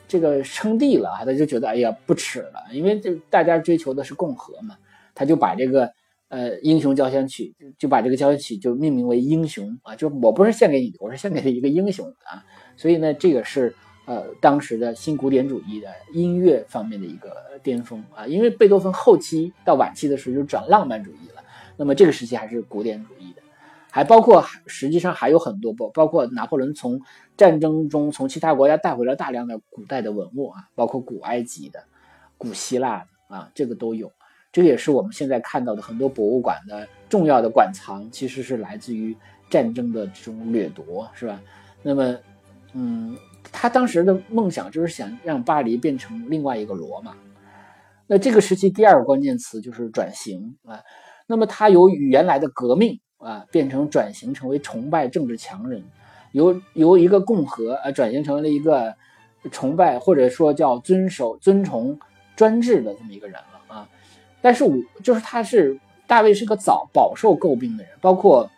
[0.09, 4.75] 这个称帝了啊，他就觉得哎呀不耻了，因为这大家追求的是共和嘛，
[5.15, 5.89] 他就把这个。
[6.29, 12.43] 呃，英雄交响曲就把这个交响曲就命名为英雄啊，就我不是献给你，我是献给了一个英雄啊。
[12.75, 13.73] 所以呢，这个是
[14.05, 17.31] 呃当时的新古典主义的音乐方面的一个
[17.63, 18.27] 巅峰啊。
[18.27, 21.41] 因为贝多芬后期到晚期的时候就转浪漫主义了，
[21.77, 23.41] 那么这个时期还是古典主义的。
[23.89, 27.01] 还包括实际上还有很多包包括拿破仑从
[27.35, 31.83] 战争中从其他国家带回了大量的古代的文物啊，包括古埃及的、
[32.37, 34.11] 古希腊的啊，这个都有。
[34.57, 39.15] 这也是我们现在看到的很多博物馆的重要的馆藏，其实是来自于
[39.51, 41.39] 战争的这种掠夺，是吧？
[41.83, 42.17] 那么，
[42.73, 43.15] 嗯，
[43.51, 47.15] 他当时的梦想就是想让巴黎变成另外一个罗马。
[48.07, 50.81] 那这个时期第二个关键词就是转型啊。
[51.27, 55.83] 那么他由原来的革命啊，变成转型成为崇拜政治强人，
[56.31, 58.91] 由由一个共和啊转型成了一个
[59.51, 61.99] 崇拜或者说叫遵守尊崇
[62.35, 63.56] 专制的这么一个人了。
[64.41, 68.49] 但是我就是他是大卫是个早饱受诟病的人，包括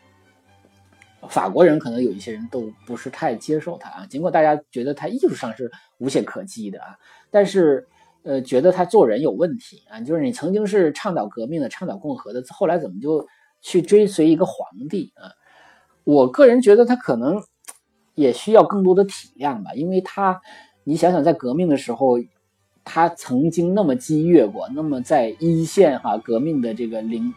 [1.27, 4.05] 法国人可能有一些人都不是太接受他啊。
[4.05, 6.97] 尽管大家觉得他艺术上是无懈可击的啊，
[7.31, 7.87] 但是。
[8.21, 13.25] 呃，觉得他做人有问题啊，就是你曾经是倡导革命的、倡导共和的，后来怎么就
[13.61, 15.31] 去追随一个皇帝啊？
[16.03, 17.41] 我个人觉得他可能
[18.15, 20.41] 也需要更多的体谅吧，因为他，
[20.83, 22.17] 你想想，在革命的时候，
[22.83, 27.33] 他曾经那么激越过，那么在一线哈革命的这个领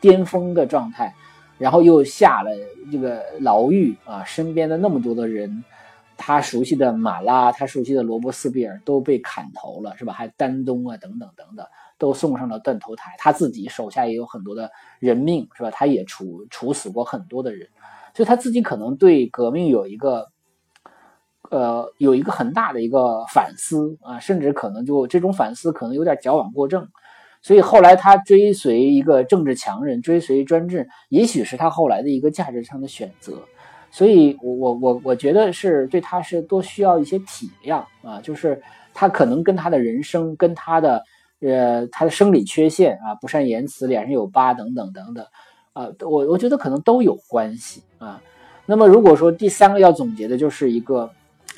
[0.00, 1.14] 巅峰的状态，
[1.58, 2.50] 然后又下了
[2.90, 5.64] 这个牢狱啊，身边的那么多的人。
[6.20, 10.12] 他熟悉的马拉，他熟悉的罗伯斯庇尔都被砍头了，是吧？
[10.12, 11.64] 还丹东啊，等等等等，
[11.96, 13.14] 都送上了断头台。
[13.18, 14.68] 他自己手下也有很多的
[14.98, 15.70] 人命，是吧？
[15.70, 17.68] 他也处处死过很多的人，
[18.16, 20.28] 所以他自己可能对革命有一个，
[21.50, 26.86] 呃，有一个很大的一个反思啊，甚至可能就这种反思可能有点矫枉过正。
[27.40, 33.34] 所以后来他追随一个政治强人，追随专制，也许是他后来的一个价值上的选择。
[33.90, 38.60] 所以，我我我我觉得是对他是多需要一些体谅啊，就是
[38.92, 41.02] 他可能跟他的人生、跟他的
[41.40, 45.24] 呃他的生理缺陷啊，不善言辞、脸上有疤等等等等
[45.72, 48.20] 啊，我我觉得可能都有关系啊。
[48.66, 51.10] 那么，如果说第三个要总结的就是一个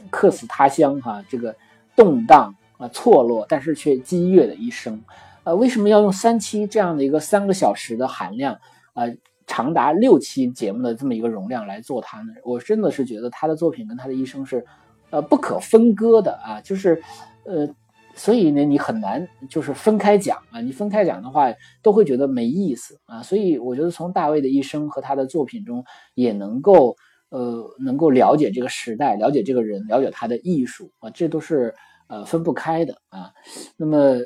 [0.08, 1.54] 客死他乡哈，这个
[1.94, 5.02] 动荡啊、错落，但是却激越的一生，
[5.44, 8.58] 呃，为什么要用三期这样的一个三个小时的含量
[8.94, 9.04] 啊？
[9.46, 14.64] 长达六期节目的这么一个容量来做它呢，我真的是觉得他的作品跟他的一生是，
[15.10, 17.02] 呃，不可分割的啊，就是，
[17.42, 17.68] 呃，
[18.14, 25.84] 所以呢，你很难就是分开讲啊，你分开讲的话都会觉得没意思啊，所以我觉得从大卫的一生和他的作品中
[26.14, 26.94] 也能够，
[27.30, 31.74] 呃，能够了解这个时代，了解这个人，了解他的艺术啊，这都是
[32.06, 33.32] 呃分不开的啊，
[33.76, 34.18] 那么。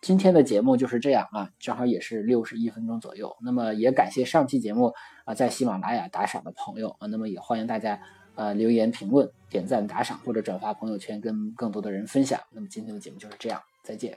[0.00, 3.36] 今天的节目就是这样啊，正好也是六十一分钟左右。
[3.42, 4.94] 那么也感谢上期节目
[5.24, 8.00] 啊在喜马拉雅打赏的朋友啊，那么也欢迎大家
[8.36, 12.40] 呃留言评论、点赞、打赏或者转发朋友圈，跟更多的人分享。
[12.52, 14.16] 那么今天的节目就是这样，再见。